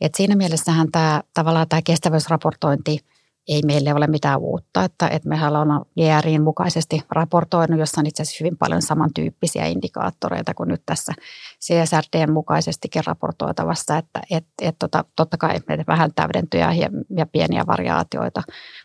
Et 0.00 0.14
siinä 0.14 0.36
mielessähän 0.36 0.90
tämä, 0.92 1.22
tavallaan 1.34 1.68
tämä 1.68 1.82
kestävyysraportointi 1.82 2.98
ei 3.48 3.62
meille 3.66 3.94
ole 3.94 4.06
mitään 4.06 4.38
uutta, 4.38 4.84
että, 4.84 5.08
että 5.08 5.28
mehän 5.28 5.56
ollaan 5.56 5.84
GRIin 6.20 6.42
mukaisesti 6.42 7.02
raportoinut, 7.10 7.80
jossa 7.80 8.00
on 8.00 8.06
itse 8.06 8.22
asiassa 8.22 8.44
hyvin 8.44 8.56
paljon 8.58 8.82
samantyyppisiä 8.82 9.66
indikaattoreita 9.66 10.54
kuin 10.54 10.68
nyt 10.68 10.82
tässä 10.86 11.12
CSRDn 11.60 12.32
mukaisestikin 12.32 13.02
raportoitavassa, 13.06 13.96
että 13.96 14.20
et, 14.30 14.46
et, 14.62 14.76
tota, 14.78 15.04
totta 15.16 15.36
kai 15.36 15.60
vähän 15.86 16.10
täydentyjä 16.14 16.72
ja, 16.72 16.88
ja 17.16 17.26
pieniä 17.26 17.66
variaatioita, 17.66 18.42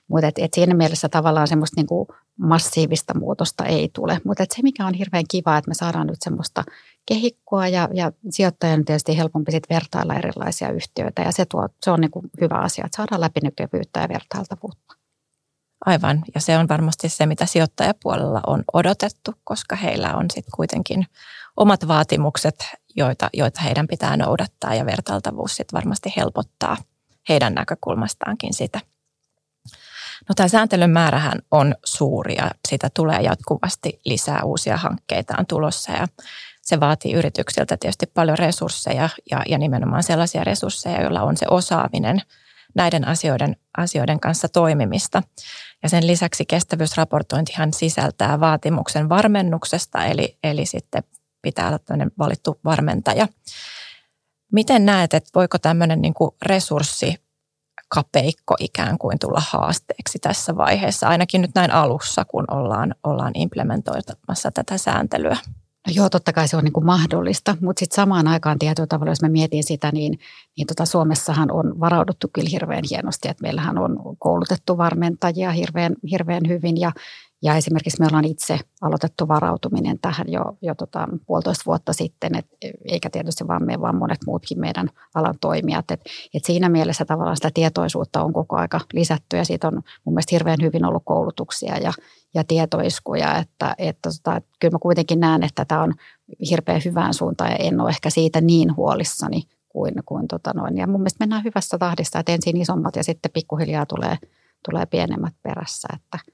mutta 0.08 0.27
et, 0.27 0.36
et 0.38 0.53
siinä 0.53 0.74
mielessä 0.74 1.10
tavallaan 1.10 1.48
semmoista 1.48 1.80
niin 1.80 1.88
kuin 1.88 2.08
massiivista 2.39 3.19
muutosta 3.19 3.65
ei 3.65 3.89
tule. 3.93 4.21
Mutta 4.25 4.45
se, 4.55 4.61
mikä 4.61 4.85
on 4.85 4.93
hirveän 4.93 5.23
kiva, 5.31 5.57
että 5.57 5.69
me 5.69 5.73
saadaan 5.73 6.07
nyt 6.07 6.21
semmoista 6.21 6.63
kehikkoa 7.05 7.67
ja, 7.67 7.89
ja 7.93 8.11
sijoittajan 8.29 8.79
on 8.79 8.85
tietysti 8.85 9.17
helpompi 9.17 9.51
sit 9.51 9.69
vertailla 9.69 10.15
erilaisia 10.15 10.71
yhtiöitä 10.71 11.21
ja 11.21 11.31
se, 11.31 11.45
tuo, 11.45 11.69
se 11.83 11.91
on 11.91 12.01
niin 12.01 12.11
kuin 12.11 12.29
hyvä 12.41 12.55
asia, 12.55 12.85
että 12.85 12.95
saadaan 12.95 13.21
läpinäkyvyyttä 13.21 13.99
ja 13.99 14.09
vertailtavuutta. 14.09 14.95
Aivan, 15.85 16.23
ja 16.35 16.41
se 16.41 16.57
on 16.57 16.67
varmasti 16.67 17.09
se, 17.09 17.25
mitä 17.25 17.45
sijoittajapuolella 17.45 18.41
on 18.47 18.63
odotettu, 18.73 19.31
koska 19.43 19.75
heillä 19.75 20.15
on 20.15 20.25
sitten 20.29 20.51
kuitenkin 20.55 21.05
omat 21.57 21.87
vaatimukset, 21.87 22.55
joita, 22.95 23.29
joita 23.33 23.61
heidän 23.61 23.87
pitää 23.87 24.17
noudattaa 24.17 24.75
ja 24.75 24.85
vertailtavuus 24.85 25.55
sitten 25.55 25.77
varmasti 25.77 26.13
helpottaa 26.17 26.77
heidän 27.29 27.53
näkökulmastaankin 27.53 28.53
sitä. 28.53 28.79
No 30.29 30.36
tämä 30.36 30.48
sääntelyn 30.48 30.89
määrähän 30.89 31.39
on 31.51 31.75
suuri 31.86 32.36
ja 32.36 32.51
sitä 32.67 32.89
tulee 32.93 33.22
jatkuvasti 33.22 34.00
lisää 34.05 34.43
uusia 34.43 34.77
hankkeita 34.77 35.34
on 35.39 35.46
tulossa 35.46 35.91
ja 35.91 36.08
se 36.62 36.79
vaatii 36.79 37.13
yrityksiltä 37.13 37.77
tietysti 37.77 38.05
paljon 38.05 38.38
resursseja 38.38 39.10
ja, 39.32 39.43
ja 39.50 39.58
nimenomaan 39.58 40.03
sellaisia 40.03 40.43
resursseja, 40.43 41.01
joilla 41.01 41.22
on 41.22 41.38
se 41.38 41.46
osaaminen 41.50 42.22
näiden 42.75 43.08
asioiden, 43.08 43.55
asioiden 43.77 44.20
kanssa 44.20 44.50
toimimista. 44.50 45.24
Ja 45.84 45.89
sen 45.89 46.08
lisäksi 46.08 46.46
kestävyysraportointihan 46.46 47.74
sisältää 47.74 48.39
vaatimuksen 48.39 49.10
varmennuksesta, 49.10 50.05
eli, 50.05 50.38
eli 50.43 50.65
sitten 50.65 51.03
pitää 51.41 51.67
olla 51.67 51.79
tämmöinen 51.79 52.12
valittu 52.20 52.60
varmentaja. 52.65 53.27
Miten 54.51 54.86
näet, 54.86 55.13
että 55.13 55.29
voiko 55.36 55.58
tämmöinen 55.58 56.01
niin 56.01 56.13
resurssi 56.41 57.15
kapeikko 57.93 58.55
ikään 58.59 58.97
kuin 58.97 59.19
tulla 59.19 59.41
haasteeksi 59.50 60.19
tässä 60.19 60.57
vaiheessa, 60.57 61.07
ainakin 61.07 61.41
nyt 61.41 61.51
näin 61.55 61.71
alussa, 61.71 62.25
kun 62.25 62.45
ollaan, 62.51 62.95
ollaan 63.03 63.31
implementoimassa 63.35 64.51
tätä 64.53 64.77
sääntelyä? 64.77 65.38
No 65.88 65.93
joo, 65.95 66.09
totta 66.09 66.33
kai 66.33 66.47
se 66.47 66.57
on 66.57 66.63
niin 66.63 66.73
kuin 66.73 66.85
mahdollista, 66.85 67.57
mutta 67.62 67.79
sitten 67.79 67.95
samaan 67.95 68.27
aikaan 68.27 68.59
tietyllä 68.59 68.88
tavalla, 68.88 69.12
jos 69.12 69.21
mä 69.21 69.29
mietin 69.29 69.63
sitä, 69.63 69.91
niin, 69.91 70.19
niin 70.57 70.67
tota 70.67 70.85
Suomessahan 70.85 71.51
on 71.51 71.79
varauduttu 71.79 72.29
kyllä 72.33 72.50
hirveän 72.50 72.83
hienosti, 72.89 73.29
että 73.29 73.41
meillähän 73.41 73.77
on 73.77 74.00
koulutettu 74.19 74.77
varmentajia 74.77 75.51
hirveän, 75.51 75.95
hirveän 76.12 76.43
hyvin 76.47 76.79
ja, 76.79 76.91
ja 77.43 77.55
esimerkiksi 77.55 78.00
me 78.00 78.05
ollaan 78.05 78.25
itse 78.25 78.59
aloitettu 78.81 79.27
varautuminen 79.27 80.00
tähän 80.00 80.25
jo, 80.27 80.41
jo 80.62 80.75
tota 80.75 81.07
puolitoista 81.25 81.63
vuotta 81.65 81.93
sitten, 81.93 82.35
et, 82.35 82.45
eikä 82.85 83.09
tietysti 83.09 83.47
vaan 83.47 83.65
me, 83.65 83.81
vaan 83.81 83.95
monet 83.95 84.19
muutkin 84.25 84.59
meidän 84.59 84.89
alan 85.15 85.35
toimijat. 85.41 85.91
Et, 85.91 86.01
et 86.33 86.45
siinä 86.45 86.69
mielessä 86.69 87.05
tavallaan 87.05 87.38
sitä 87.38 87.51
tietoisuutta 87.53 88.23
on 88.23 88.33
koko 88.33 88.55
aika 88.55 88.79
lisätty 88.93 89.38
ja 89.38 89.45
siitä 89.45 89.67
on 89.67 89.73
mun 89.73 90.13
mielestä 90.13 90.35
hirveän 90.35 90.62
hyvin 90.62 90.85
ollut 90.85 91.03
koulutuksia 91.05 91.77
ja, 91.77 91.93
ja 92.33 92.43
tietoiskuja. 92.43 93.38
Että, 93.38 93.75
että 93.77 94.09
tota, 94.09 94.38
että 94.38 94.50
kyllä 94.59 94.71
mä 94.71 94.79
kuitenkin 94.79 95.19
näen, 95.19 95.43
että 95.43 95.65
tämä 95.65 95.83
on 95.83 95.93
hirveän 96.50 96.81
hyvään 96.85 97.13
suuntaan 97.13 97.51
ja 97.51 97.57
en 97.57 97.81
ole 97.81 97.89
ehkä 97.89 98.09
siitä 98.09 98.41
niin 98.41 98.75
huolissani 98.75 99.43
kuin, 99.69 99.93
kuin 100.05 100.27
tota 100.27 100.51
noin. 100.55 100.77
Ja 100.77 100.88
mun 100.88 101.00
mielestä 101.00 101.23
mennään 101.23 101.43
hyvässä 101.43 101.77
tahdissa, 101.77 102.19
että 102.19 102.31
ensin 102.31 102.62
isommat 102.62 102.95
ja 102.95 103.03
sitten 103.03 103.31
pikkuhiljaa 103.31 103.85
tulee, 103.85 104.17
tulee 104.69 104.85
pienemmät 104.85 105.33
perässä. 105.43 105.88
Että, 105.95 106.33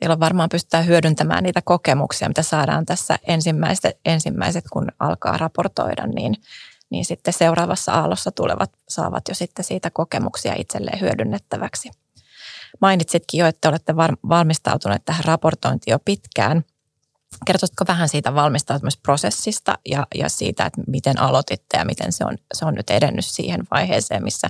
silloin 0.00 0.20
varmaan 0.20 0.48
pystytään 0.48 0.86
hyödyntämään 0.86 1.42
niitä 1.42 1.62
kokemuksia, 1.64 2.28
mitä 2.28 2.42
saadaan 2.42 2.86
tässä 2.86 3.18
ensimmäiset, 3.26 3.98
ensimmäiset 4.04 4.64
kun 4.72 4.88
alkaa 4.98 5.38
raportoida, 5.38 6.06
niin, 6.06 6.36
niin 6.90 7.04
sitten 7.04 7.34
seuraavassa 7.34 7.92
aallossa 7.92 8.30
tulevat 8.30 8.72
saavat 8.88 9.28
jo 9.28 9.34
sitten 9.34 9.64
siitä 9.64 9.90
kokemuksia 9.90 10.54
itselleen 10.58 11.00
hyödynnettäväksi. 11.00 11.90
Mainitsitkin 12.80 13.38
jo, 13.38 13.46
että 13.46 13.68
olette 13.68 13.96
valmistautuneet 14.28 15.04
tähän 15.04 15.24
raportointiin 15.24 15.92
jo 15.92 15.98
pitkään. 15.98 16.64
Kertoisitko 17.46 17.84
vähän 17.88 18.08
siitä 18.08 18.34
valmistautumisprosessista 18.34 19.78
ja, 19.86 20.06
ja 20.14 20.28
siitä, 20.28 20.66
että 20.66 20.82
miten 20.86 21.20
aloititte 21.20 21.78
ja 21.78 21.84
miten 21.84 22.12
se 22.12 22.24
on, 22.24 22.38
se 22.54 22.64
on 22.64 22.74
nyt 22.74 22.90
edennyt 22.90 23.24
siihen 23.24 23.60
vaiheeseen, 23.70 24.24
missä 24.24 24.48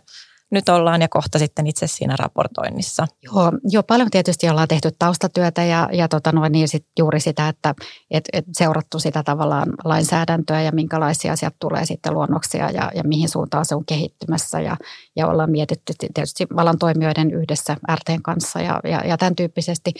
nyt 0.51 0.69
ollaan 0.69 1.03
ja 1.03 1.09
kohta 1.09 1.39
sitten 1.39 1.67
itse 1.67 1.87
siinä 1.87 2.17
raportoinnissa. 2.19 3.07
Joo, 3.23 3.53
joo 3.65 3.83
paljon 3.83 4.11
tietysti 4.11 4.49
ollaan 4.49 4.69
tehty 4.69 4.91
taustatyötä 4.99 5.65
ja, 5.65 5.89
ja 5.93 6.09
tota 6.09 6.33
noin, 6.33 6.53
niin 6.53 6.69
sit 6.69 6.87
juuri 6.99 7.21
sitä, 7.21 7.49
että 7.49 7.75
et, 8.11 8.25
et 8.33 8.45
seurattu 8.59 8.99
sitä 8.99 9.23
tavallaan 9.23 9.73
lainsäädäntöä 9.85 10.63
ja 10.63 10.73
minkälaisia 10.73 11.37
sieltä 11.37 11.57
tulee 11.61 11.87
sitten 11.87 12.15
luonnoksia 12.15 12.71
ja, 12.71 12.91
ja 12.95 13.03
mihin 13.05 13.29
suuntaan 13.29 13.65
se 13.65 13.75
on 13.75 13.85
kehittymässä 13.85 14.61
ja, 14.61 14.77
ja 15.17 15.27
ollaan 15.27 15.51
mietitty 15.51 15.93
tietysti 16.15 16.47
alan 16.57 16.79
toimijoiden 16.79 17.31
yhdessä 17.31 17.77
RTn 17.95 18.23
kanssa 18.23 18.61
ja, 18.61 18.81
ja, 18.85 19.07
ja 19.07 19.17
tämän 19.17 19.37
tyyppisesti. 19.37 19.93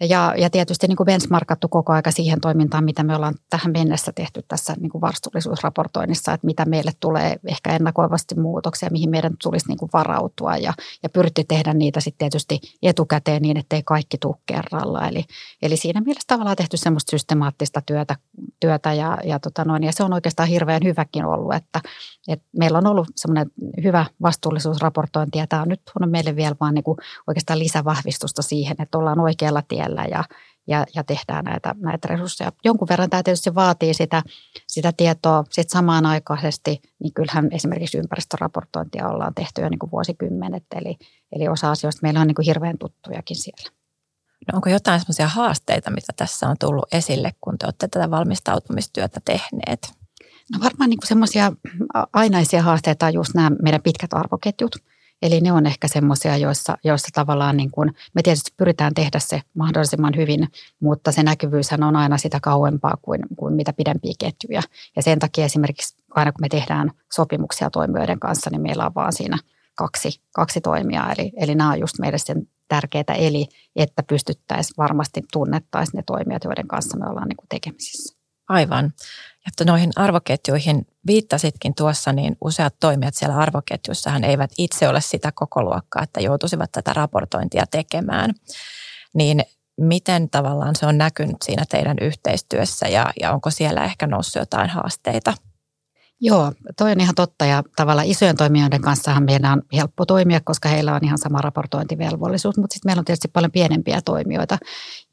Ja, 0.00 0.34
ja 0.38 0.50
tietysti 0.50 0.86
niin 0.86 0.96
kuin 0.96 1.04
benchmarkattu 1.04 1.68
koko 1.68 1.92
aika 1.92 2.10
siihen 2.10 2.40
toimintaan, 2.40 2.84
mitä 2.84 3.02
me 3.02 3.16
ollaan 3.16 3.34
tähän 3.50 3.72
mennessä 3.72 4.12
tehty 4.12 4.42
tässä 4.48 4.74
niin 4.80 4.90
kuin 4.90 5.00
vastuullisuusraportoinnissa, 5.00 6.32
että 6.32 6.46
mitä 6.46 6.64
meille 6.64 6.92
tulee 7.00 7.36
ehkä 7.46 7.72
ennakoivasti 7.72 8.34
muutoksia, 8.34 8.88
mihin 8.92 9.10
meidän 9.10 9.32
tulisi 9.42 9.68
niin 9.68 9.78
kuin 9.78 9.90
varautua 9.92 10.56
ja, 10.56 10.72
ja 11.02 11.08
pyritty 11.08 11.44
tehdä 11.44 11.74
niitä 11.74 12.00
sitten 12.00 12.18
tietysti 12.18 12.60
etukäteen 12.82 13.42
niin, 13.42 13.56
ettei 13.56 13.82
kaikki 13.82 14.18
tule 14.18 14.36
kerralla. 14.46 15.08
Eli, 15.08 15.24
eli 15.62 15.76
siinä 15.76 16.00
mielessä 16.00 16.26
tavallaan 16.26 16.56
tehty 16.56 16.76
semmoista 16.76 17.10
systemaattista 17.10 17.82
työtä, 17.86 18.16
työtä 18.60 18.92
ja, 18.92 19.18
ja, 19.24 19.38
tota 19.40 19.64
noin, 19.64 19.84
ja 19.84 19.92
se 19.92 20.02
on 20.02 20.12
oikeastaan 20.12 20.48
hirveän 20.48 20.84
hyväkin 20.84 21.24
ollut, 21.24 21.54
että, 21.54 21.80
että 22.28 22.46
meillä 22.58 22.78
on 22.78 22.86
ollut 22.86 23.08
semmoinen 23.16 23.50
hyvä 23.84 24.06
vastuullisuusraportointi 24.22 25.38
ja 25.38 25.46
tämä 25.46 25.62
on 25.62 25.68
nyt 25.68 25.80
on 26.00 26.10
meille 26.10 26.36
vielä 26.36 26.56
vaan 26.60 26.74
niin 26.74 26.84
kuin 26.84 26.98
oikeastaan 27.26 27.58
lisävahvistusta 27.58 28.42
siihen, 28.42 28.76
että 28.78 28.98
ollaan 28.98 29.20
oikealla 29.20 29.62
tiellä 29.68 29.87
ja, 30.10 30.24
ja, 30.66 30.86
ja 30.94 31.04
tehdään 31.04 31.44
näitä, 31.44 31.74
näitä 31.78 32.08
resursseja. 32.08 32.52
Jonkun 32.64 32.88
verran 32.88 33.10
tämä 33.10 33.22
tietysti 33.22 33.54
vaatii 33.54 33.94
sitä, 33.94 34.22
sitä 34.66 34.92
tietoa 34.92 35.44
sit 35.50 35.70
samaan 35.70 36.06
aikaisesti, 36.06 36.80
niin 37.02 37.14
kyllähän 37.14 37.48
esimerkiksi 37.52 37.98
ympäristöraportointia 37.98 39.08
ollaan 39.08 39.34
tehty 39.34 39.62
jo 39.62 39.68
niin 39.68 39.78
kuin 39.78 39.90
vuosikymmenet, 39.90 40.64
eli, 40.74 40.96
eli 41.32 41.48
osa 41.48 41.70
asioista 41.70 42.00
meillä 42.02 42.20
on 42.20 42.26
niin 42.26 42.34
kuin 42.34 42.46
hirveän 42.46 42.78
tuttujakin 42.78 43.36
siellä. 43.36 43.70
No 44.52 44.56
onko 44.56 44.70
jotain 44.70 45.00
sellaisia 45.00 45.28
haasteita, 45.28 45.90
mitä 45.90 46.12
tässä 46.16 46.48
on 46.48 46.56
tullut 46.60 46.94
esille, 46.94 47.32
kun 47.40 47.58
te 47.58 47.66
olette 47.66 47.88
tätä 47.88 48.10
valmistautumistyötä 48.10 49.20
tehneet? 49.24 49.92
No 50.52 50.60
varmaan 50.64 50.90
niin 50.90 50.98
semmoisia 51.04 51.52
ainaisia 52.12 52.62
haasteita 52.62 53.06
on 53.06 53.14
just 53.14 53.34
nämä 53.34 53.50
meidän 53.62 53.82
pitkät 53.82 54.12
arvoketjut– 54.12 54.76
Eli 55.22 55.40
ne 55.40 55.52
on 55.52 55.66
ehkä 55.66 55.88
semmoisia, 55.88 56.36
joissa, 56.36 56.78
joissa 56.84 57.08
tavallaan 57.14 57.56
niin 57.56 57.70
kuin, 57.70 57.94
me 58.14 58.22
tietysti 58.22 58.50
pyritään 58.56 58.94
tehdä 58.94 59.18
se 59.18 59.40
mahdollisimman 59.54 60.16
hyvin, 60.16 60.48
mutta 60.80 61.12
se 61.12 61.22
näkyvyys 61.22 61.72
on 61.72 61.96
aina 61.96 62.18
sitä 62.18 62.38
kauempaa 62.42 62.94
kuin, 63.02 63.20
kuin 63.36 63.54
mitä 63.54 63.72
pidempiä 63.72 64.12
ketjuja. 64.18 64.62
Ja 64.96 65.02
sen 65.02 65.18
takia 65.18 65.44
esimerkiksi 65.44 65.96
aina 66.10 66.32
kun 66.32 66.40
me 66.40 66.48
tehdään 66.48 66.90
sopimuksia 67.12 67.70
toimijoiden 67.70 68.20
kanssa, 68.20 68.50
niin 68.50 68.62
meillä 68.62 68.86
on 68.86 68.94
vaan 68.94 69.12
siinä 69.12 69.38
kaksi, 69.74 70.22
kaksi 70.34 70.60
toimijaa. 70.60 71.12
Eli, 71.12 71.32
eli 71.36 71.54
nämä 71.54 71.70
on 71.70 71.80
just 71.80 71.98
meille 71.98 72.18
sen 72.18 72.48
tärkeää, 72.68 73.14
eli 73.18 73.46
että 73.76 74.02
pystyttäisiin 74.02 74.74
varmasti 74.78 75.22
tunnettaisiin 75.32 75.96
ne 75.96 76.02
toimijat, 76.06 76.44
joiden 76.44 76.68
kanssa 76.68 76.98
me 76.98 77.08
ollaan 77.08 77.28
niin 77.28 77.36
kuin 77.36 77.48
tekemisissä. 77.48 78.17
Aivan. 78.48 78.92
Ja 79.46 79.64
noihin 79.64 79.90
arvoketjuihin 79.96 80.86
viittasitkin 81.06 81.74
tuossa, 81.74 82.12
niin 82.12 82.36
useat 82.40 82.74
toimijat 82.80 83.14
siellä 83.14 83.36
arvoketjussahan 83.36 84.24
eivät 84.24 84.50
itse 84.58 84.88
ole 84.88 85.00
sitä 85.00 85.32
koko 85.34 85.62
luokkaa, 85.62 86.02
että 86.02 86.20
joutuisivat 86.20 86.72
tätä 86.72 86.92
raportointia 86.92 87.64
tekemään. 87.70 88.34
Niin 89.14 89.42
miten 89.80 90.30
tavallaan 90.30 90.76
se 90.76 90.86
on 90.86 90.98
näkynyt 90.98 91.36
siinä 91.44 91.64
teidän 91.68 91.96
yhteistyössä 92.00 92.88
ja, 92.88 93.12
ja 93.20 93.32
onko 93.32 93.50
siellä 93.50 93.84
ehkä 93.84 94.06
noussut 94.06 94.40
jotain 94.40 94.70
haasteita? 94.70 95.34
Joo, 96.20 96.52
toi 96.78 96.92
on 96.92 97.00
ihan 97.00 97.14
totta 97.14 97.44
ja 97.44 97.62
tavallaan 97.76 98.06
isojen 98.06 98.36
toimijoiden 98.36 98.80
kanssa 98.80 99.20
meidän 99.20 99.52
on 99.52 99.62
helppo 99.72 100.06
toimia, 100.06 100.40
koska 100.44 100.68
heillä 100.68 100.94
on 100.94 101.04
ihan 101.04 101.18
sama 101.18 101.40
raportointivelvollisuus, 101.40 102.58
mutta 102.58 102.74
sitten 102.74 102.88
meillä 102.88 103.00
on 103.00 103.04
tietysti 103.04 103.28
paljon 103.28 103.52
pienempiä 103.52 104.00
toimijoita. 104.04 104.58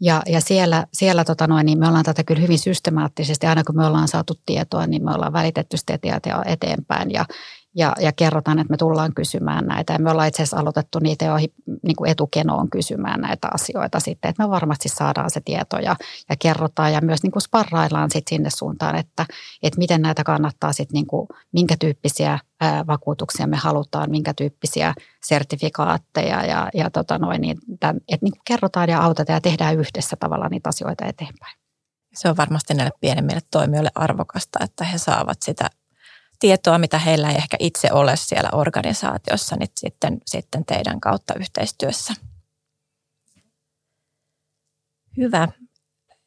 Ja, 0.01 0.21
ja 0.25 0.41
siellä, 0.41 0.85
siellä 0.93 1.24
tota 1.25 1.47
noin, 1.47 1.65
niin 1.65 1.79
me 1.79 1.88
ollaan 1.88 2.05
tätä 2.05 2.24
kyllä 2.24 2.41
hyvin 2.41 2.59
systemaattisesti, 2.59 3.47
aina 3.47 3.63
kun 3.63 3.77
me 3.77 3.85
ollaan 3.85 4.07
saatu 4.07 4.33
tietoa, 4.45 4.88
niin 4.88 5.03
me 5.05 5.12
ollaan 5.12 5.33
välitetty 5.33 5.77
sitä 5.77 5.97
tietoa 5.97 6.43
eteenpäin 6.45 7.12
ja, 7.12 7.25
ja, 7.75 7.94
ja 8.00 8.12
kerrotaan, 8.12 8.60
että 8.60 8.72
me 8.72 8.77
tullaan 8.77 9.13
kysymään 9.13 9.65
näitä. 9.65 9.94
Ja 9.94 10.00
me 10.00 10.12
ollaan 10.12 10.27
itse 10.27 10.44
asiassa 10.44 10.58
aloitettu 10.58 11.00
niitä 11.00 11.25
jo 11.25 11.36
niin 11.84 11.96
kuin 11.98 12.10
etukenoon 12.10 12.70
kysymään 12.70 13.22
näitä 13.22 13.48
asioita 13.53 14.00
sitten, 14.00 14.29
että 14.29 14.44
me 14.44 14.50
varmasti 14.50 14.89
saadaan 14.89 15.32
se 15.32 15.41
tieto 15.46 15.77
ja, 15.77 15.96
ja 16.29 16.36
kerrotaan 16.39 16.94
ja 16.94 17.01
myös 17.01 17.24
niin 17.24 17.32
kuin 17.32 17.41
sparraillaan 17.41 18.12
sitten 18.12 18.36
sinne 18.36 18.50
suuntaan, 18.50 18.96
että, 18.96 19.25
että 19.63 19.77
miten 19.77 20.01
näitä 20.01 20.24
kannattaa 20.24 20.74
sitten, 20.74 20.94
niin 20.94 21.08
kuin, 21.08 21.27
minkä 21.51 21.75
tyyppisiä 21.79 22.39
ää, 22.62 22.88
vakuutuksia 22.88 23.48
me 23.48 23.58
halutaan, 23.58 24.12
minkä 24.12 24.34
tyyppisiä 24.34 24.94
sertifikaatteja 25.24 26.46
ja, 26.46 26.70
ja 26.74 26.89
tota 26.89 27.17
noin, 27.17 27.41
niin 27.41 27.58
tämän, 27.79 27.96
että 27.96 28.24
niin 28.24 28.32
kuin 28.32 28.46
kerrotaan 28.46 28.89
ja 28.89 29.01
autetaan 29.01 29.38
ja 29.38 29.41
tehdään 29.41 29.75
yhdessä 29.75 30.15
tavallaan 30.20 30.51
niitä 30.51 30.70
asioita 30.70 31.05
eteenpäin. 31.05 31.58
Se 32.13 32.29
on 32.29 32.38
varmasti 32.38 32.74
näille 32.74 32.91
pienemmille 33.01 33.41
toimijoille 33.51 33.91
arvokasta, 33.96 34.60
että 34.63 34.84
he 34.84 34.98
saavat 34.98 35.41
sitä 35.41 35.70
tietoa, 36.39 36.77
mitä 36.77 37.00
heillä 37.00 37.30
ei 37.30 37.36
ehkä 37.36 37.58
itse 37.60 37.92
ole 37.92 38.15
siellä 38.15 38.50
organisaatiossa, 38.54 39.56
niin 39.56 39.70
sitten, 39.77 40.22
sitten 40.25 40.65
teidän 40.65 41.00
kautta 41.00 41.34
yhteistyössä. 41.39 42.13
Hyvä. 45.18 45.48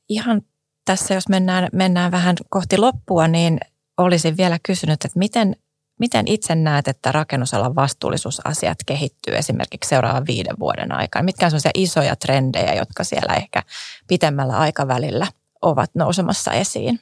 Ihan 0.08 0.42
tässä, 0.84 1.14
jos 1.14 1.28
mennään, 1.28 1.68
mennään 1.72 2.10
vähän 2.10 2.36
kohti 2.48 2.78
loppua, 2.78 3.28
niin 3.28 3.60
olisin 3.96 4.36
vielä 4.36 4.58
kysynyt, 4.62 5.04
että 5.04 5.18
miten, 5.18 5.56
miten 5.98 6.28
itse 6.28 6.54
näet, 6.54 6.88
että 6.88 7.12
rakennusalan 7.12 7.74
vastuullisuusasiat 7.74 8.78
kehittyy 8.86 9.36
esimerkiksi 9.36 9.88
seuraavan 9.88 10.26
viiden 10.26 10.58
vuoden 10.58 10.92
aikana? 10.92 11.22
Mitkä 11.22 11.46
on 11.46 11.50
sellaisia 11.50 11.70
isoja 11.74 12.16
trendejä, 12.16 12.74
jotka 12.74 13.04
siellä 13.04 13.34
ehkä 13.34 13.62
pitemmällä 14.06 14.58
aikavälillä 14.58 15.26
ovat 15.62 15.90
nousemassa 15.94 16.52
esiin? 16.52 17.00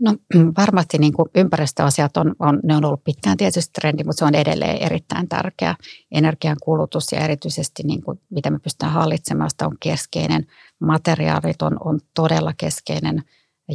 No 0.00 0.16
varmasti 0.58 0.98
niin 0.98 1.12
kuin 1.12 1.28
ympäristöasiat 1.34 2.16
on, 2.16 2.34
on, 2.38 2.60
ne 2.62 2.76
on 2.76 2.84
ollut 2.84 3.04
pitkään 3.04 3.36
tietysti 3.36 3.72
trendi, 3.72 4.04
mutta 4.04 4.18
se 4.18 4.24
on 4.24 4.34
edelleen 4.34 4.82
erittäin 4.82 5.28
tärkeä. 5.28 5.74
Energian 6.12 6.56
kulutus 6.62 7.12
ja 7.12 7.20
erityisesti 7.20 7.82
niin 7.82 8.02
kuin, 8.02 8.20
mitä 8.30 8.50
me 8.50 8.58
pystytään 8.58 8.92
hallitsemaan, 8.92 9.50
sitä 9.50 9.66
on 9.66 9.76
keskeinen. 9.80 10.46
Materiaalit 10.80 11.62
on, 11.62 11.76
on 11.84 12.00
todella 12.14 12.52
keskeinen 12.56 13.22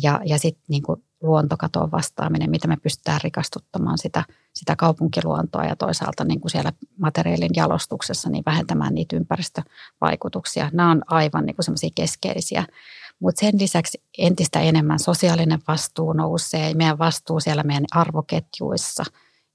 ja, 0.03 0.21
ja 0.25 0.39
sitten 0.39 0.63
niin 0.69 0.83
luontokatoon 1.21 1.91
vastaaminen, 1.91 2.49
mitä 2.49 2.67
me 2.67 2.77
pystytään 2.77 3.19
rikastuttamaan 3.23 3.97
sitä, 3.97 4.23
sitä 4.53 4.75
kaupunkiluontoa 4.75 5.63
ja 5.63 5.75
toisaalta 5.75 6.23
niin 6.23 6.39
kuin 6.39 6.51
siellä 6.51 6.73
materiaalin 6.97 7.49
jalostuksessa 7.55 8.29
niin 8.29 8.43
vähentämään 8.45 8.95
niitä 8.95 9.15
ympäristövaikutuksia. 9.15 10.69
Nämä 10.73 10.91
on 10.91 11.01
aivan 11.07 11.45
niin 11.45 11.55
semmoisia 11.59 11.89
keskeisiä 11.95 12.65
mutta 13.19 13.39
sen 13.39 13.59
lisäksi 13.59 14.01
entistä 14.17 14.59
enemmän 14.59 14.99
sosiaalinen 14.99 15.59
vastuu 15.67 16.13
nousee, 16.13 16.73
meidän 16.73 16.97
vastuu 16.97 17.39
siellä 17.39 17.63
meidän 17.63 17.85
arvoketjuissa 17.91 19.03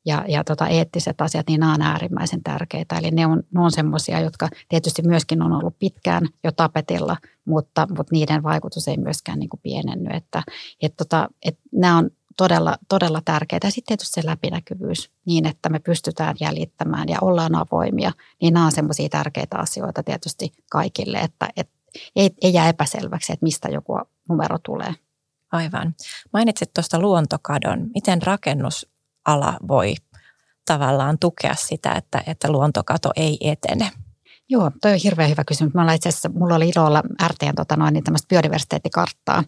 ja, 0.07 0.25
ja 0.29 0.45
tota 0.45 0.69
eettiset 0.69 1.21
asiat, 1.21 1.47
niin 1.49 1.61
nämä 1.61 1.75
on 1.75 1.83
äärimmäisen 1.83 2.43
tärkeitä. 2.43 2.99
Eli 2.99 3.11
ne 3.11 3.27
on, 3.27 3.43
ne 3.55 3.61
on 3.61 3.73
semmoisia, 3.73 4.21
jotka 4.21 4.49
tietysti 4.69 5.03
myöskin 5.03 5.43
on 5.43 5.53
ollut 5.53 5.79
pitkään 5.79 6.27
jo 6.45 6.53
tapetilla, 6.53 7.17
mutta, 7.45 7.87
mutta 7.89 8.13
niiden 8.13 8.43
vaikutus 8.43 8.89
ei 8.89 8.97
myöskään 8.97 9.39
niin 9.39 9.49
kuin 9.49 9.61
pienenny. 9.63 10.11
Että, 10.13 10.43
et 10.83 10.97
tota, 10.97 11.29
et 11.45 11.59
nämä 11.73 11.99
on 11.99 12.11
todella, 12.37 12.77
todella 12.89 13.23
tärkeitä. 13.25 13.67
Ja 13.67 13.71
sitten 13.71 13.87
tietysti 13.99 14.21
se 14.21 14.27
läpinäkyvyys 14.27 15.11
niin, 15.27 15.47
että 15.47 15.69
me 15.69 15.79
pystytään 15.79 16.37
jäljittämään 16.41 17.09
ja 17.09 17.19
ollaan 17.21 17.55
avoimia, 17.55 18.13
niin 18.41 18.55
nämä 18.55 18.67
on 18.67 18.73
semmoisia 18.73 19.09
tärkeitä 19.09 19.59
asioita 19.59 20.03
tietysti 20.03 20.53
kaikille, 20.71 21.19
että, 21.19 21.49
että 21.57 21.75
ei, 22.17 22.31
ei 22.43 22.53
jää 22.53 22.69
epäselväksi, 22.69 23.33
että 23.33 23.45
mistä 23.45 23.69
joku 23.69 23.99
numero 24.29 24.59
tulee. 24.59 24.95
Aivan. 25.53 25.95
Mainitsit 26.33 26.73
tuosta 26.75 27.01
luontokadon. 27.01 27.91
Miten 27.95 28.23
rakennusala 28.23 29.59
voi 29.69 29.95
tavallaan 30.67 31.19
tukea 31.19 31.55
sitä, 31.55 31.93
että, 31.93 32.23
että 32.27 32.53
luontokato 32.53 33.11
ei 33.17 33.39
etene? 33.41 33.91
Joo, 34.49 34.71
toi 34.83 34.93
on 34.93 34.99
hirveän 35.05 35.31
hyvä 35.31 35.45
kysymys. 35.45 35.75
Mä 35.75 35.95
itse 35.95 36.09
asiassa, 36.09 36.31
mulla 36.35 36.55
oli 36.55 36.69
ilo 36.69 36.87
olla 36.87 37.03
RTn 37.27 37.55
tota 37.57 37.77
noin, 37.77 37.95
niin 37.95 38.05
biodiversiteettikarttaa 38.29 39.45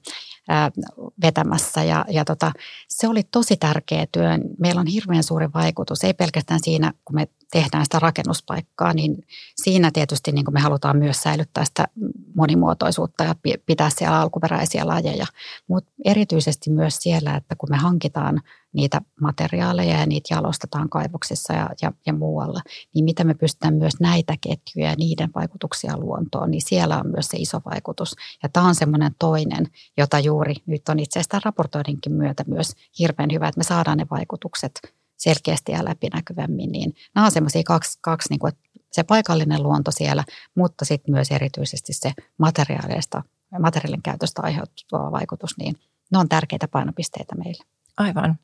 vetämässä 1.23 1.85
ja, 1.85 2.05
ja 2.09 2.25
tota, 2.25 2.53
se 2.89 3.09
oli 3.09 3.23
tosi 3.23 3.57
tärkeä 3.57 4.07
työ. 4.13 4.29
Meillä 4.59 4.81
on 4.81 4.87
hirveän 4.87 5.23
suuri 5.23 5.49
vaikutus, 5.55 6.05
ei 6.05 6.15
pelkästään 6.15 6.61
siinä, 6.63 6.93
kun 7.05 7.17
me 7.17 7.29
tehdään 7.53 7.85
sitä 7.85 7.99
rakennuspaikkaa, 7.99 8.93
niin 8.93 9.27
siinä 9.63 9.91
tietysti 9.91 10.33
niin 10.33 10.45
me 10.51 10.61
halutaan 10.61 10.97
myös 10.97 11.23
säilyttää 11.23 11.65
sitä 11.65 11.89
monimuotoisuutta 12.35 13.25
ja 13.25 13.35
pitää 13.67 13.91
siellä 13.91 14.21
alkuperäisiä 14.21 14.87
lajeja, 14.87 15.27
mutta 15.69 15.93
erityisesti 16.05 16.71
myös 16.71 16.97
siellä, 16.97 17.37
että 17.37 17.57
kun 17.59 17.71
me 17.71 17.77
hankitaan 17.77 18.41
niitä 18.77 19.01
materiaaleja 19.21 19.99
ja 19.99 20.07
niitä 20.07 20.35
jalostetaan 20.35 20.89
kaivoksissa 20.89 21.53
ja, 21.53 21.71
ja, 21.83 21.93
ja 22.07 22.13
muualla, 22.13 22.61
niin 22.95 23.05
mitä 23.05 23.25
me 23.25 23.35
pystytään 23.35 23.75
myös 23.75 24.01
näitä 24.01 24.35
ketjuja 24.41 24.91
ja 24.91 24.97
niiden 24.99 25.31
vaikutuksia 25.35 25.99
luontoon, 25.99 26.51
niin 26.51 26.63
siellä 26.63 26.99
on 26.99 27.11
myös 27.11 27.29
se 27.29 27.37
iso 27.37 27.61
vaikutus. 27.73 28.17
Ja 28.43 28.49
tämä 28.49 28.67
on 28.67 28.75
semmoinen 28.75 29.13
toinen, 29.19 29.67
jota 29.97 30.19
juuri 30.19 30.55
nyt 30.67 30.89
on 30.89 30.99
itse 30.99 31.19
asiassa 31.19 31.41
raportoidinkin 31.45 32.13
myötä 32.13 32.45
myös 32.47 32.73
hirveän 32.99 33.31
hyvä, 33.33 33.49
että 33.49 33.59
me 33.59 33.65
saadaan 33.65 33.99
ne 33.99 34.07
vaikutukset 34.11 34.81
selkeästi 35.17 35.73
ja 35.73 35.85
läpinäkyvämmin, 35.85 36.73
niin 36.73 36.95
nämä 37.15 37.25
on 37.25 37.33
semmoisia 37.33 37.63
kaksi, 37.65 37.99
kaksi 38.03 38.29
niin 38.31 38.41
kuin, 38.41 38.53
se 38.93 39.03
paikallinen 39.03 39.63
luonto 39.63 39.91
siellä, 39.91 40.25
mutta 40.55 40.85
sitten 40.85 41.15
myös 41.15 41.31
erityisesti 41.31 41.93
se 41.93 42.13
materiaaleista, 42.39 43.23
materiaalin 43.61 44.03
käytöstä 44.03 44.43
aiheutuva 44.45 45.13
vaikutus, 45.13 45.59
niin 45.59 45.75
ne 46.13 46.19
on 46.19 46.29
tärkeitä 46.29 46.69
painopisteitä 46.69 47.35
meille. 47.35 47.65
Aivan. 47.97 48.39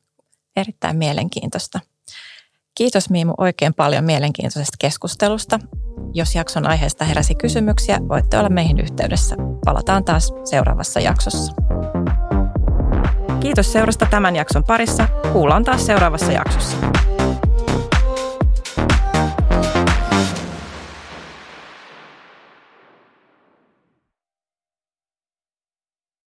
Erittäin 0.57 0.97
mielenkiintoista. 0.97 1.81
Kiitos 2.75 3.11
Miimu 3.11 3.35
oikein 3.39 3.75
paljon 3.75 4.05
mielenkiintoisesta 4.05 4.77
keskustelusta. 4.81 5.59
Jos 6.15 6.35
jakson 6.35 6.67
aiheesta 6.67 7.05
heräsi 7.05 7.35
kysymyksiä, 7.35 7.99
voitte 8.09 8.39
olla 8.39 8.49
meihin 8.49 8.81
yhteydessä. 8.81 9.37
Palataan 9.65 10.05
taas 10.05 10.33
seuraavassa 10.45 11.01
jaksossa. 11.01 11.53
Kiitos 13.41 13.73
seurasta 13.73 14.07
tämän 14.11 14.37
jakson 14.37 14.65
parissa. 14.65 15.09
Kuullaan 15.33 15.65
taas 15.65 15.87
seuraavassa 15.87 16.33
jaksossa. 16.33 16.77